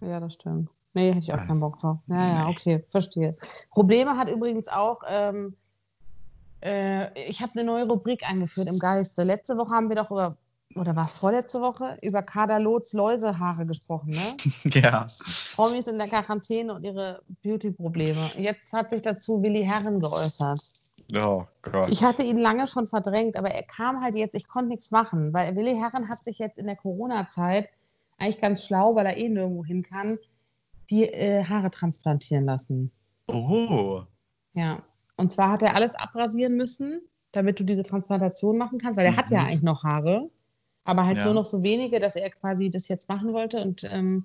[0.00, 0.68] Ja, das stimmt.
[0.94, 1.98] Nee, hätte ich auch Ah, keinen Bock drauf.
[2.08, 3.36] Ja, ja, okay, verstehe.
[3.70, 5.54] Probleme hat übrigens auch, ähm,
[6.62, 9.22] äh, ich habe eine neue Rubrik eingeführt im Geiste.
[9.22, 10.36] Letzte Woche haben wir doch über,
[10.76, 14.36] oder war es vorletzte Woche, über Kader Loths Läusehaare gesprochen, ne?
[14.82, 15.06] Ja.
[15.54, 18.32] Promis in der Quarantäne und ihre Beauty-Probleme.
[18.36, 20.60] Jetzt hat sich dazu Willi Herren geäußert.
[21.14, 21.88] Oh Gott.
[21.88, 25.32] Ich hatte ihn lange schon verdrängt, aber er kam halt jetzt, ich konnte nichts machen,
[25.32, 27.68] weil Willi Herren hat sich jetzt in der Corona-Zeit
[28.18, 30.18] eigentlich ganz schlau, weil er eh nirgendwo hin kann,
[30.90, 32.92] die äh, Haare transplantieren lassen.
[33.26, 34.02] oh.
[34.52, 34.82] Ja.
[35.20, 37.02] Und zwar hat er alles abrasieren müssen,
[37.32, 39.46] damit du diese Transplantation machen kannst, weil er hat ja Mhm.
[39.46, 40.30] eigentlich noch Haare,
[40.84, 41.26] aber halt Ja.
[41.26, 43.62] nur noch so wenige, dass er quasi das jetzt machen wollte.
[43.62, 44.24] Und ähm,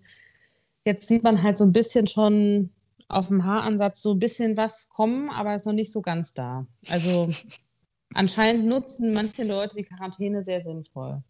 [0.85, 2.69] jetzt sieht man halt so ein bisschen schon
[3.09, 6.65] auf dem Haaransatz so ein bisschen was kommen, aber ist noch nicht so ganz da.
[6.87, 7.29] Also
[8.13, 11.21] anscheinend nutzen manche Leute die Quarantäne sehr sinnvoll.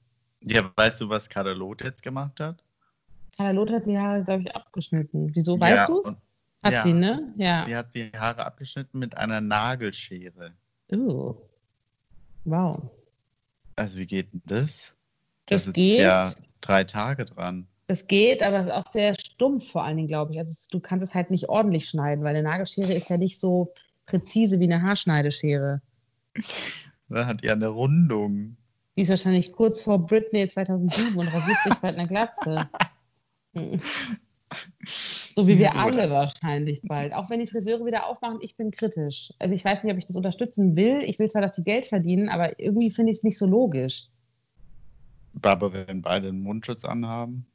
[0.41, 2.63] Ja, weißt du, was Kadalot jetzt gemacht hat?
[3.35, 5.31] Carla hat die Haare, glaube ich, abgeschnitten.
[5.33, 6.15] Wieso, weißt ja, du es?
[6.65, 6.81] Hat ja.
[6.81, 7.31] sie, ne?
[7.37, 7.63] Ja.
[7.63, 10.51] Sie hat die Haare abgeschnitten mit einer Nagelschere.
[10.91, 11.35] Uh.
[12.43, 12.89] Wow.
[13.75, 14.91] Also wie geht denn das?
[15.45, 15.99] Das sitzt geht.
[15.99, 17.67] ja drei Tage dran.
[17.85, 20.39] Das geht, aber auch sehr stumpf vor allen Dingen, glaube ich.
[20.39, 23.71] Also du kannst es halt nicht ordentlich schneiden, weil eine Nagelschere ist ja nicht so
[24.07, 25.83] präzise wie eine Haarschneideschere.
[27.09, 28.57] Dann hat die eine Rundung.
[28.97, 32.67] Die ist wahrscheinlich kurz vor Britney 2007 und rasiert sich bald eine Glatze.
[35.35, 37.13] So wie wir alle wahrscheinlich bald.
[37.13, 39.33] Auch wenn die Friseure wieder aufmachen, ich bin kritisch.
[39.39, 40.99] Also ich weiß nicht, ob ich das unterstützen will.
[41.03, 44.07] Ich will zwar, dass die Geld verdienen, aber irgendwie finde ich es nicht so logisch.
[45.41, 47.45] Aber wenn beide einen Mundschutz anhaben,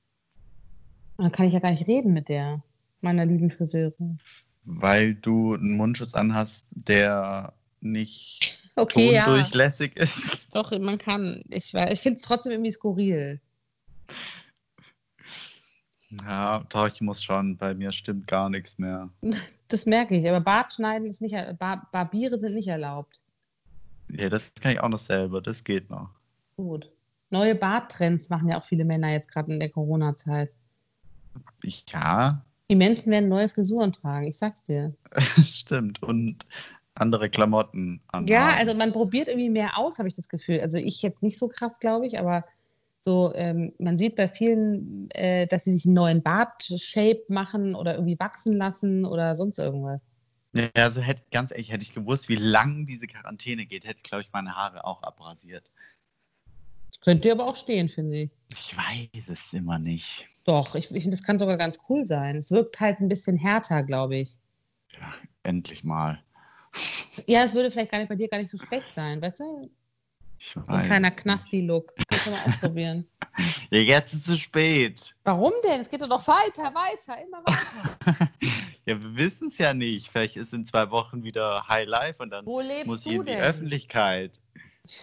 [1.17, 2.63] Dann kann ich ja gar nicht reden mit der,
[3.01, 4.19] meiner lieben Friseurin.
[4.65, 9.25] weil du einen Mundschutz anhast, der nicht Okay, ja.
[9.25, 10.47] tondurchlässig ist.
[10.53, 11.43] Doch, man kann.
[11.51, 13.41] Ich, ich finde es trotzdem irgendwie skurril.
[16.27, 19.09] Ja, doch, ich muss schon, bei mir stimmt gar nichts mehr.
[19.69, 20.29] Das merke ich.
[20.29, 23.21] Aber Bartschneiden ist nicht, Bar Barbiere sind nicht erlaubt.
[24.09, 26.11] Ja, das kann ich auch noch selber, das geht noch.
[26.57, 26.91] Gut.
[27.31, 30.51] Neue Barttrends machen ja auch viele Männer jetzt gerade in der Corona-Zeit.
[31.63, 34.93] Ja, Die Menschen werden neue Frisuren tragen, ich sag's dir.
[35.41, 36.03] stimmt.
[36.03, 36.45] Und
[36.95, 38.27] andere Klamotten anhaben.
[38.27, 40.61] Ja, also man probiert irgendwie mehr aus, habe ich das Gefühl.
[40.61, 42.45] Also ich jetzt nicht so krass, glaube ich, aber
[43.03, 47.95] so, ähm, man sieht bei vielen, äh, dass sie sich einen neuen Bart-Shape machen oder
[47.95, 50.01] irgendwie wachsen lassen oder sonst irgendwas.
[50.53, 54.03] Ja, also hätte, ganz ehrlich, hätte ich gewusst, wie lang diese Quarantäne geht, hätte ich,
[54.03, 55.71] glaube ich, meine Haare auch abrasiert.
[57.03, 58.31] Könnte aber auch stehen, finde ich.
[58.51, 60.27] Ich weiß es immer nicht.
[60.45, 62.37] Doch, ich, ich das kann sogar ganz cool sein.
[62.37, 64.37] Es wirkt halt ein bisschen härter, glaube ich.
[64.99, 66.23] Ja, endlich mal.
[67.27, 69.71] Ja, es würde vielleicht gar nicht bei dir gar nicht so schlecht sein, weißt du?
[70.39, 71.11] Ich So ein weiß kleiner.
[71.11, 71.95] Knasti-Look.
[72.23, 73.07] Kannst du mal ausprobieren.
[73.71, 75.15] Jetzt ist es zu spät.
[75.25, 75.81] Warum denn?
[75.81, 78.31] Es geht doch weiter, weiter, immer weiter.
[78.87, 80.09] ja, wir wissen es ja nicht.
[80.09, 83.41] Vielleicht ist in zwei Wochen wieder High Life und dann muss ich in die denn?
[83.41, 84.39] Öffentlichkeit.
[84.85, 85.03] Ich,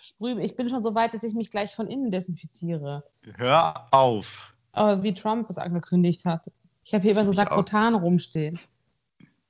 [0.00, 3.04] sprühe, ich bin schon so weit, dass ich mich gleich von innen desinfiziere.
[3.36, 4.52] Hör auf.
[4.72, 6.50] Aber wie Trump es angekündigt hat.
[6.84, 7.36] Ich habe hier immer so ich.
[7.36, 8.58] Sakrotan rumstehen.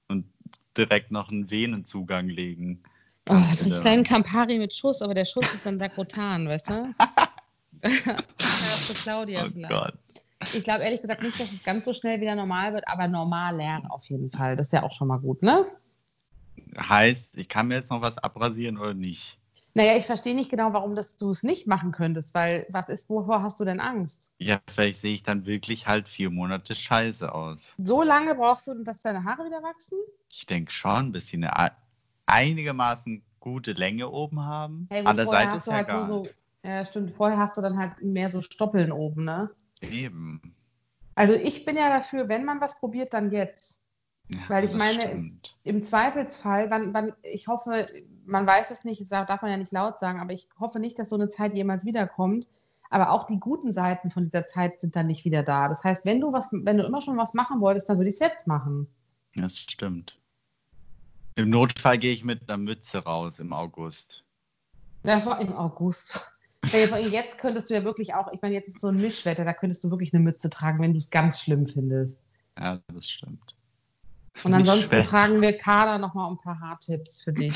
[0.08, 0.26] Und
[0.76, 2.82] direkt noch einen Venenzugang legen.
[3.28, 3.80] Oh, einen genau.
[3.80, 6.72] kleinen Campari mit Schuss, aber der Schuss ist dann Sakrotan, weißt du?
[7.84, 8.16] ja,
[8.86, 9.70] für Claudia oh vielleicht.
[9.70, 9.94] Gott.
[10.54, 13.82] Ich glaube ehrlich gesagt nicht, dass es ganz so schnell wieder normal wird, aber normaler
[13.90, 14.56] auf jeden Fall.
[14.56, 15.64] Das ist ja auch schon mal gut, ne?
[16.78, 19.38] Heißt, ich kann mir jetzt noch was abrasieren oder nicht?
[19.74, 23.08] Naja, ich verstehe nicht genau, warum das, du es nicht machen könntest, weil was ist,
[23.08, 24.32] wovor hast du denn Angst?
[24.38, 27.74] Ja, vielleicht sehe ich dann wirklich halt vier Monate scheiße aus.
[27.82, 29.98] So lange brauchst du, dass deine Haare wieder wachsen?
[30.28, 31.70] Ich denke schon, bis sie eine ei-
[32.26, 34.88] einigermaßen gute Länge oben haben.
[34.90, 36.26] Hey, An der Seite ist ja halt gar so,
[36.64, 39.50] ja stimmt, vorher hast du dann halt mehr so Stoppeln oben, ne?
[39.80, 40.54] Eben.
[41.14, 43.80] Also ich bin ja dafür, wenn man was probiert, dann jetzt.
[44.28, 45.56] Ja, Weil ich meine, stimmt.
[45.64, 47.86] Im Zweifelsfall, wann, wann, ich hoffe,
[48.24, 50.98] man weiß es nicht, das darf man ja nicht laut sagen, aber ich hoffe nicht,
[50.98, 52.48] dass so eine Zeit jemals wiederkommt.
[52.88, 55.68] Aber auch die guten Seiten von dieser Zeit sind dann nicht wieder da.
[55.68, 58.16] Das heißt, wenn du was, wenn du immer schon was machen wolltest, dann würde ich
[58.16, 58.86] es jetzt machen.
[59.34, 60.18] Das stimmt.
[61.34, 64.24] Im Notfall gehe ich mit einer Mütze raus im August.
[65.04, 66.32] Ja, vor im August.
[67.10, 69.82] Jetzt könntest du ja wirklich auch, ich meine, jetzt ist so ein Mischwetter, da könntest
[69.82, 72.20] du wirklich eine Mütze tragen, wenn du es ganz schlimm findest.
[72.58, 73.56] Ja, das stimmt.
[74.44, 75.08] Und ansonsten Mischwetter.
[75.08, 77.54] fragen wir Kader nochmal um ein paar Haartipps für dich.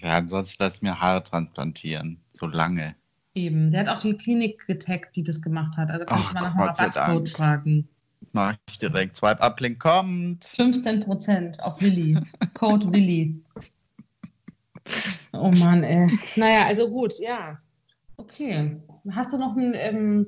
[0.00, 2.20] Ja, ansonsten lass mir Haare transplantieren.
[2.32, 2.94] So lange.
[3.34, 3.70] Eben.
[3.70, 5.90] Der hat auch die Klinik getaggt, die das gemacht hat.
[5.90, 7.88] Also kannst du mal nach einem Rabattcode fragen.
[8.32, 9.16] Mach ich direkt.
[9.16, 10.46] Swipe Uplink kommt.
[10.46, 12.18] 15% auf Willi.
[12.54, 13.42] Code Willi.
[15.32, 16.10] Oh Mann, ey.
[16.36, 17.58] Naja, also gut, ja.
[18.16, 18.80] Okay.
[19.10, 20.26] Hast du noch ein, ähm,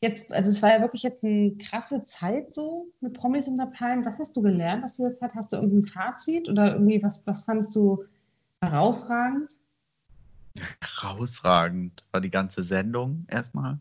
[0.00, 4.04] jetzt, also es war ja wirklich jetzt eine krasse Zeit so mit Promis unter Palmen.
[4.04, 5.34] Was hast du gelernt aus dieser Zeit?
[5.34, 8.04] Hast du irgendein Fazit oder irgendwie was, was fandest du
[8.62, 9.58] herausragend?
[10.80, 13.78] Herausragend war die ganze Sendung erstmal.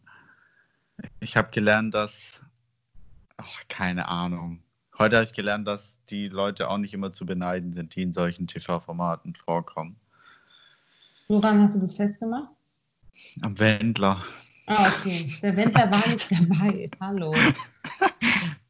[1.19, 2.41] Ich habe gelernt, dass.
[3.37, 4.61] Ach, keine Ahnung.
[4.97, 8.13] Heute habe ich gelernt, dass die Leute auch nicht immer zu beneiden sind, die in
[8.13, 9.95] solchen TV-Formaten vorkommen.
[11.27, 12.49] Woran hast du das festgemacht?
[13.41, 14.23] Am Wendler.
[14.65, 15.31] Ah, okay.
[15.41, 16.89] Der Wendler war nicht dabei.
[16.99, 17.35] Hallo.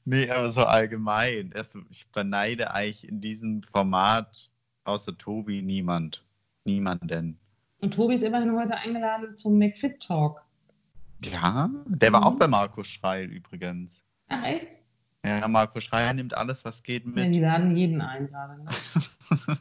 [0.05, 1.53] Nee, aber so allgemein.
[1.89, 4.49] Ich beneide eigentlich in diesem Format
[4.83, 6.23] außer Tobi niemand.
[6.65, 7.39] Niemanden.
[7.81, 10.41] Und Tobi ist immerhin heute eingeladen zum McFit Talk.
[11.23, 12.25] Ja, der war Mhm.
[12.27, 14.01] auch bei Markus Schreil übrigens.
[14.29, 14.67] Ach echt?
[15.25, 17.35] Ja, Markus Schreil nimmt alles, was geht Ja, mit.
[17.35, 18.63] die laden jeden ein gerade.
[18.63, 18.69] Ne?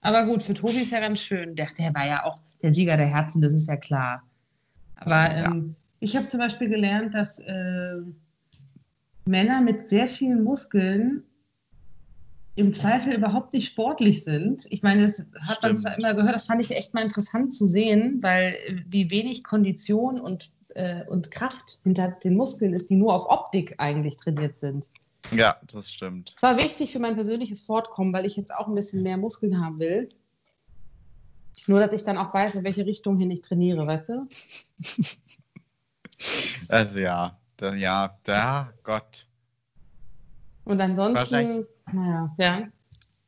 [0.00, 1.56] Aber gut, für Tobi ist ja ganz schön.
[1.56, 4.22] Der, der war ja auch der Sieger der Herzen, das ist ja klar.
[4.96, 5.46] Aber Ja.
[5.46, 7.96] ähm, ich habe zum Beispiel gelernt, dass äh,
[9.26, 11.24] Männer mit sehr vielen Muskeln
[12.54, 14.66] im Zweifel überhaupt nicht sportlich sind.
[14.70, 15.78] Ich meine, das hat man Stimmt.
[15.80, 19.42] zwar immer gehört, das fand ich echt mal interessant zu sehen, weil äh, wie wenig
[19.44, 24.58] Kondition und, äh, und Kraft hinter den Muskeln ist, die nur auf Optik eigentlich trainiert
[24.58, 24.88] sind.
[25.32, 26.34] Ja, das stimmt.
[26.36, 29.60] Es war wichtig für mein persönliches Fortkommen, weil ich jetzt auch ein bisschen mehr Muskeln
[29.60, 30.08] haben will.
[31.66, 34.28] Nur, dass ich dann auch weiß, in welche Richtung hin ich trainiere, weißt du?
[36.70, 39.26] Also ja, da, ja, da, Gott.
[40.64, 42.68] Und ansonsten, naja, ja.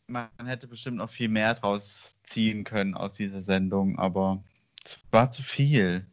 [0.06, 4.42] Man hätte bestimmt noch viel mehr draus ziehen können aus dieser Sendung, aber
[4.82, 6.06] es war zu viel.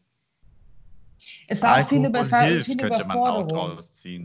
[1.48, 3.80] Es war auch viel, über, es war hilft, viel Überforderung.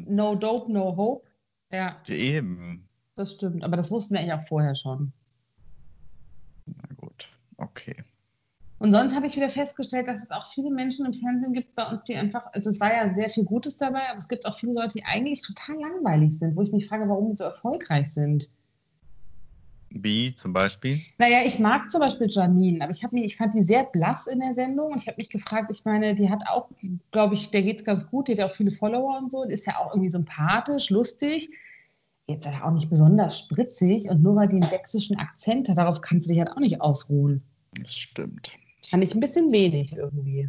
[0.06, 1.28] No dope, no hope.
[1.70, 2.88] Ja, Ja, Eben.
[3.16, 3.62] das stimmt.
[3.64, 5.12] Aber das wussten wir eigentlich auch vorher schon.
[6.66, 7.96] Na gut, okay.
[8.78, 11.84] Und sonst habe ich wieder festgestellt, dass es auch viele Menschen im Fernsehen gibt bei
[11.84, 14.58] uns, die einfach, also es war ja sehr viel Gutes dabei, aber es gibt auch
[14.58, 18.10] viele Leute, die eigentlich total langweilig sind, wo ich mich frage, warum die so erfolgreich
[18.12, 18.48] sind.
[19.90, 20.98] Wie zum Beispiel?
[21.18, 24.38] Naja, ich mag zum Beispiel Janine, aber ich, mich, ich fand die sehr blass in
[24.38, 26.68] der Sendung und ich habe mich gefragt, ich meine, die hat auch,
[27.10, 29.44] glaube ich, der geht es ganz gut, die hat ja auch viele Follower und so,
[29.44, 31.50] die ist ja auch irgendwie sympathisch, lustig,
[32.28, 36.00] jetzt aber auch nicht besonders spritzig und nur weil die einen sächsischen Akzent hat, darauf
[36.00, 37.42] kannst du dich halt auch nicht ausruhen.
[37.72, 38.52] Das stimmt.
[38.88, 40.46] Fand ich ein bisschen wenig irgendwie.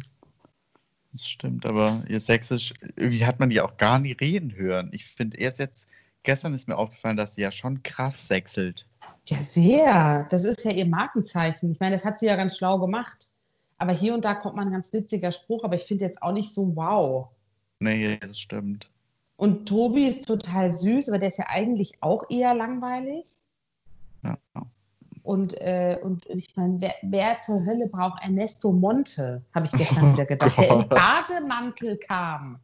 [1.12, 4.90] Das stimmt, aber ihr Sächsisch, irgendwie hat man die auch gar nie reden hören.
[4.92, 5.86] Ich finde erst jetzt,
[6.22, 8.86] gestern ist mir aufgefallen, dass sie ja schon krass sächselt.
[9.26, 10.26] Ja, sehr.
[10.30, 11.72] Das ist ja ihr Markenzeichen.
[11.72, 13.32] Ich meine, das hat sie ja ganz schlau gemacht.
[13.78, 16.32] Aber hier und da kommt mal ein ganz witziger Spruch, aber ich finde jetzt auch
[16.32, 17.28] nicht so wow.
[17.80, 18.88] Nee, das stimmt.
[19.36, 23.28] Und Tobi ist total süß, aber der ist ja eigentlich auch eher langweilig.
[24.22, 24.38] Ja.
[25.24, 30.10] Und, äh, und ich meine, wer, wer zur Hölle braucht Ernesto Monte, habe ich gestern
[30.10, 30.90] Oh wieder gedacht, der im Gott.
[30.90, 32.60] Bademantel kam.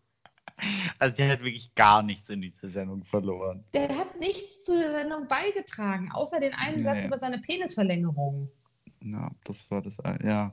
[0.98, 3.64] Also der hat wirklich gar nichts in dieser Sendung verloren.
[3.74, 7.06] Der hat nichts zur Sendung beigetragen, außer den einen Satz Nee.
[7.06, 8.50] über seine Penisverlängerung.
[9.02, 10.52] Ja, das war das, ja.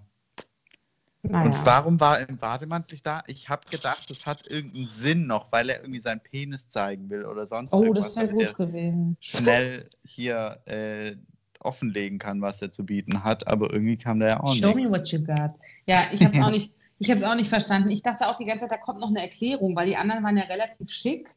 [1.28, 1.46] Naja.
[1.46, 3.24] Und warum war er im Bademantel da?
[3.26, 7.26] Ich habe gedacht, das hat irgendeinen Sinn noch, weil er irgendwie seinen Penis zeigen will
[7.26, 9.18] oder sonst oh, irgendwas, das wäre gut gewesen.
[9.20, 11.16] schnell hier äh,
[11.62, 13.48] offenlegen kann, was er zu bieten hat.
[13.48, 14.92] Aber irgendwie kam da ja auch Show me nichts.
[14.92, 15.52] what you got.
[15.88, 16.72] Ja, ich habe auch nicht.
[16.98, 17.90] Ich habe es auch nicht verstanden.
[17.90, 20.38] Ich dachte auch die ganze Zeit, da kommt noch eine Erklärung, weil die anderen waren
[20.38, 21.36] ja relativ schick.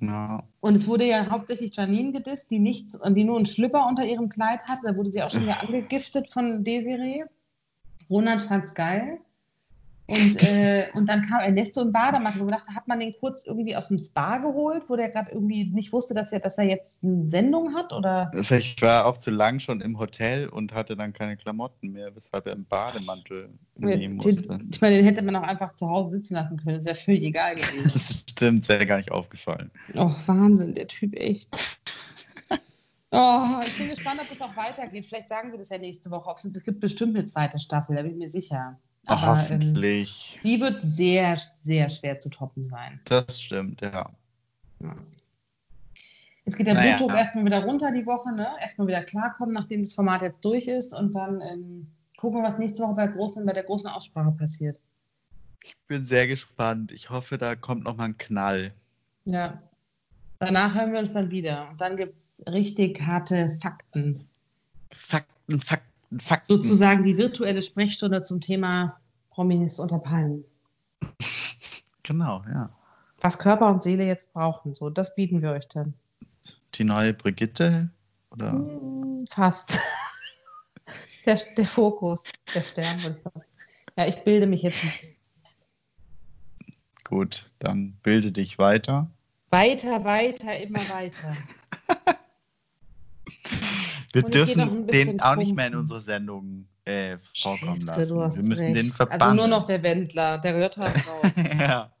[0.00, 4.04] Ja, Und es wurde ja hauptsächlich Janine gedisst, die nichts, die nur einen Schlüpper unter
[4.04, 4.80] ihrem Kleid hat.
[4.82, 7.24] Da wurde sie auch schon wieder angegiftet von Desiree.
[8.10, 9.20] Ronald fand's geil.
[10.12, 13.46] Und, äh, und dann kam Ernesto im Bademantel, wo wir dachten, hat man den kurz
[13.46, 16.64] irgendwie aus dem Spa geholt, wo der gerade irgendwie nicht wusste, dass er, dass er
[16.64, 17.92] jetzt eine Sendung hat?
[17.92, 21.92] Oder Vielleicht war er auch zu lang schon im Hotel und hatte dann keine Klamotten
[21.92, 24.42] mehr, weshalb er im Bademantel nehmen musste.
[24.42, 26.76] den, ich meine, den hätte man auch einfach zu Hause sitzen lassen können.
[26.76, 27.82] Das wäre völlig egal gewesen.
[27.92, 29.70] Das stimmt, wäre gar nicht aufgefallen.
[29.94, 31.48] Oh, Wahnsinn, der Typ echt.
[33.14, 35.04] Oh, ich bin gespannt, ob es auch weitergeht.
[35.04, 36.34] Vielleicht sagen sie das ja nächste Woche.
[36.34, 38.80] Es gibt bestimmt eine zweite Staffel, da bin ich mir sicher.
[39.06, 40.38] Aber ähm, Hoffentlich.
[40.42, 43.00] die wird sehr, sehr schwer zu toppen sein.
[43.04, 44.10] Das stimmt, ja.
[44.80, 44.94] Ja.
[46.44, 46.96] Jetzt geht der Naja.
[46.96, 48.48] Blutdruck erstmal wieder runter die Woche, ne?
[48.60, 50.92] Erstmal wieder klarkommen, nachdem das Format jetzt durch ist.
[50.92, 51.86] Und dann ähm,
[52.16, 54.80] gucken wir, was nächste Woche bei, der großen, bei der großen Aussprache passiert.
[55.64, 56.90] Ich bin sehr gespannt.
[56.90, 58.72] Ich hoffe, da kommt noch mal ein Knall.
[59.24, 59.62] Ja.
[60.40, 61.68] Danach hören wir uns dann wieder.
[61.70, 64.28] Und dann gibt es richtig harte Fakten.
[64.90, 66.54] Fakten, Fakten, Fakten.
[66.54, 68.98] sozusagen die virtuelle Sprechstunde zum Thema
[69.30, 70.44] Promis unter Palmen.
[72.04, 72.68] Genau, ja.
[73.20, 75.94] Was Körper und Seele jetzt brauchen, so das bieten wir euch dann.
[76.74, 77.90] Die neue Brigitte?
[78.32, 78.50] Oder?
[78.52, 79.78] Hm, Fast.
[81.24, 83.00] Der, der Fokus, der Stern.
[83.04, 83.42] würde ich sagen.
[83.96, 85.16] Ja, ich bilde mich jetzt bisschen.
[87.04, 89.08] Gut, dann bilde dich weiter.
[89.50, 91.36] weiter, weiter, immer weiter.
[94.12, 98.42] Wir Und dürfen den auch nicht mehr in unsere Sendung äh, vorkommen Scheiße, lassen.
[98.42, 98.76] Wir müssen recht.
[98.76, 99.22] den verbannen.
[99.22, 101.32] Also nur noch der Wendler, der Götter ist raus.
[101.36, 101.92] ja.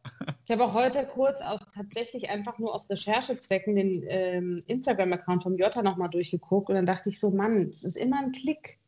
[0.44, 5.56] Ich habe auch heute kurz aus tatsächlich einfach nur aus Recherchezwecken den ähm, Instagram-Account vom
[5.56, 8.78] Jota nochmal durchgeguckt und dann dachte ich so, Mann, es ist immer ein Klick.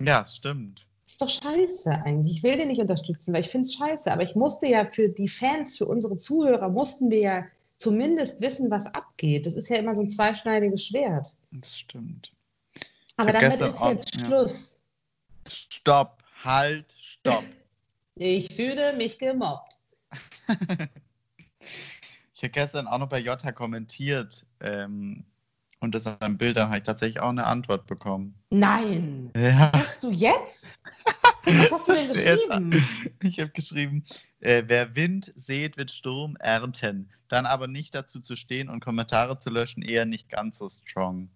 [0.00, 0.86] ja, stimmt.
[1.04, 2.38] Das ist doch scheiße eigentlich.
[2.38, 4.10] Ich will den nicht unterstützen, weil ich finde es scheiße.
[4.10, 7.44] Aber ich musste ja für die Fans, für unsere Zuhörer, mussten wir ja
[7.78, 9.46] zumindest wissen, was abgeht.
[9.46, 11.36] Das ist ja immer so ein zweischneidiges Schwert.
[11.50, 12.32] Das stimmt.
[13.16, 14.26] Aber damit ist auch- jetzt ja.
[14.26, 14.76] Schluss.
[15.46, 17.44] Stopp, halt, stopp.
[18.16, 19.78] Ich fühle mich gemobbt.
[22.36, 25.24] Ich habe gestern auch noch bei Jota kommentiert ähm,
[25.80, 28.34] und das ein Bild, da habe ich tatsächlich auch eine Antwort bekommen.
[28.50, 29.30] Nein.
[29.36, 30.78] Ja, Sagst du jetzt?
[31.44, 32.88] Was hast du denn geschrieben?
[33.22, 34.04] Ich habe geschrieben,
[34.40, 37.10] äh, wer Wind sät, wird Sturm ernten.
[37.28, 41.28] Dann aber nicht dazu zu stehen und Kommentare zu löschen, eher nicht ganz so strong.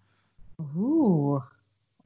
[0.58, 1.40] Uh.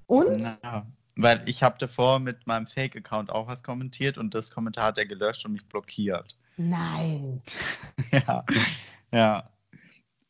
[0.07, 0.43] Und?
[0.43, 0.87] Ja,
[1.17, 5.07] weil ich habe davor mit meinem Fake-Account auch was kommentiert und das Kommentar hat er
[5.07, 6.37] gelöscht und mich blockiert.
[6.57, 7.43] Nein.
[8.13, 8.45] ja,
[9.11, 9.51] ja.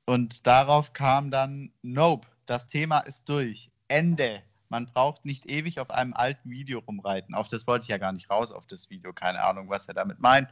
[0.07, 3.70] Und darauf kam dann, nope, das Thema ist durch.
[3.89, 4.43] Ende.
[4.73, 7.35] Man braucht nicht ewig auf einem alten Video rumreiten.
[7.35, 9.12] Auf das wollte ich ja gar nicht raus, auf das Video.
[9.12, 10.49] Keine Ahnung, was er damit meint.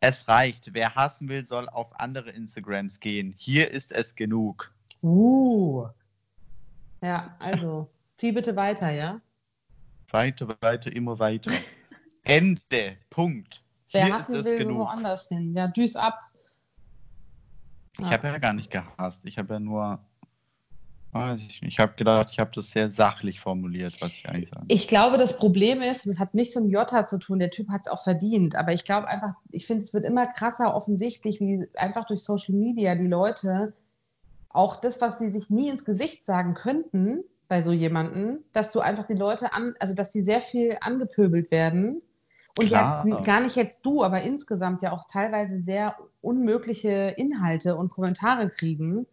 [0.00, 0.74] Es reicht.
[0.74, 3.32] Wer hassen will, soll auf andere Instagrams gehen.
[3.36, 4.74] Hier ist es genug.
[5.04, 5.86] Uh.
[7.00, 9.20] Ja, also, zieh bitte weiter, ja?
[10.10, 11.52] Weiter, weiter, immer weiter.
[12.24, 12.96] Ende.
[13.08, 13.62] Punkt.
[13.92, 14.78] Wer Hier hassen will, genug.
[14.78, 15.54] woanders hin.
[15.54, 16.18] Ja, düs ab.
[18.00, 18.14] Ich Ja.
[18.14, 19.24] habe ja gar nicht gehasst.
[19.24, 20.04] Ich habe ja nur.
[21.62, 24.64] Ich habe gedacht, ich habe das sehr sachlich formuliert, was ich eigentlich sage.
[24.68, 27.68] Ich glaube, das Problem ist, und es hat nichts mit Jota zu tun, der Typ
[27.68, 31.40] hat es auch verdient, aber ich glaube einfach, ich finde, es wird immer krasser offensichtlich,
[31.40, 33.74] wie einfach durch Social Media die Leute
[34.48, 38.80] auch das, was sie sich nie ins Gesicht sagen könnten bei so jemandem, dass du
[38.80, 42.02] einfach die Leute an, also dass die sehr viel angepöbelt werden.
[42.56, 47.90] Und ja, gar nicht jetzt du, aber insgesamt ja auch teilweise sehr unmögliche Inhalte und
[47.90, 49.06] Kommentare kriegen.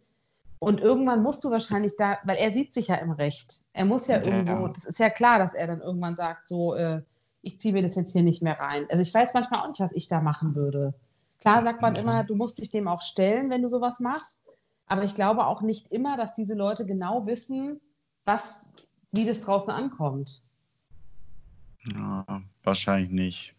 [0.64, 3.64] Und irgendwann musst du wahrscheinlich da, weil er sieht sich ja im Recht.
[3.74, 4.24] Er muss ja Ja.
[4.26, 7.01] irgendwo, das ist ja klar, dass er dann irgendwann sagt, so, äh,
[7.41, 8.86] ich ziehe mir das jetzt hier nicht mehr rein.
[8.91, 10.93] Also ich weiß manchmal auch nicht, was ich da machen würde.
[11.39, 12.01] Klar sagt man Ja.
[12.01, 14.39] immer, du musst dich dem auch stellen, wenn du sowas machst.
[14.86, 17.82] Aber ich glaube auch nicht immer, dass diese Leute genau wissen,
[18.26, 18.72] was,
[19.12, 20.43] wie das draußen ankommt.
[21.91, 22.24] Ja,
[22.62, 23.55] wahrscheinlich nicht.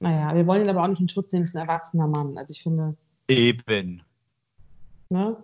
[0.00, 2.36] Naja, wir wollen ihn aber auch nicht in Schutz nehmen, ist ein erwachsener Mann.
[2.36, 2.94] Also ich finde,
[3.28, 4.02] Eben.
[5.08, 5.38] ne?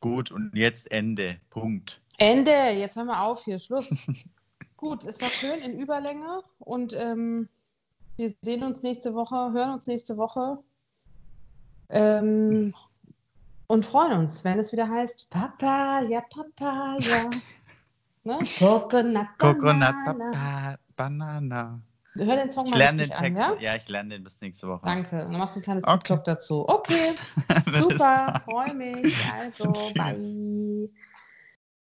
[0.00, 1.38] Gut, und jetzt Ende.
[1.50, 2.00] Punkt.
[2.18, 3.90] Ende, jetzt hören wir auf hier, Schluss.
[4.76, 7.48] Gut, es war schön in Überlänge und ähm,
[8.16, 10.58] wir sehen uns nächste Woche, hören uns nächste Woche
[11.88, 12.74] ähm,
[13.66, 17.30] und freuen uns, wenn es wieder heißt Papa, ja Papa, ja.
[18.24, 18.38] Ne?
[18.58, 19.94] Coconut, Coconut.
[20.04, 21.80] Papa, Banana.
[22.18, 23.22] Hör den Song Ich mal lerne den Text.
[23.22, 23.56] an, ja?
[23.60, 23.76] ja?
[23.76, 24.82] ich lerne den bis nächste Woche.
[24.84, 25.24] Danke.
[25.24, 25.98] Und dann machst du ein kleines Okay.
[25.98, 26.68] TikTok dazu.
[26.68, 27.14] Okay,
[27.70, 29.14] super, freue mich.
[29.32, 30.88] Also, bye.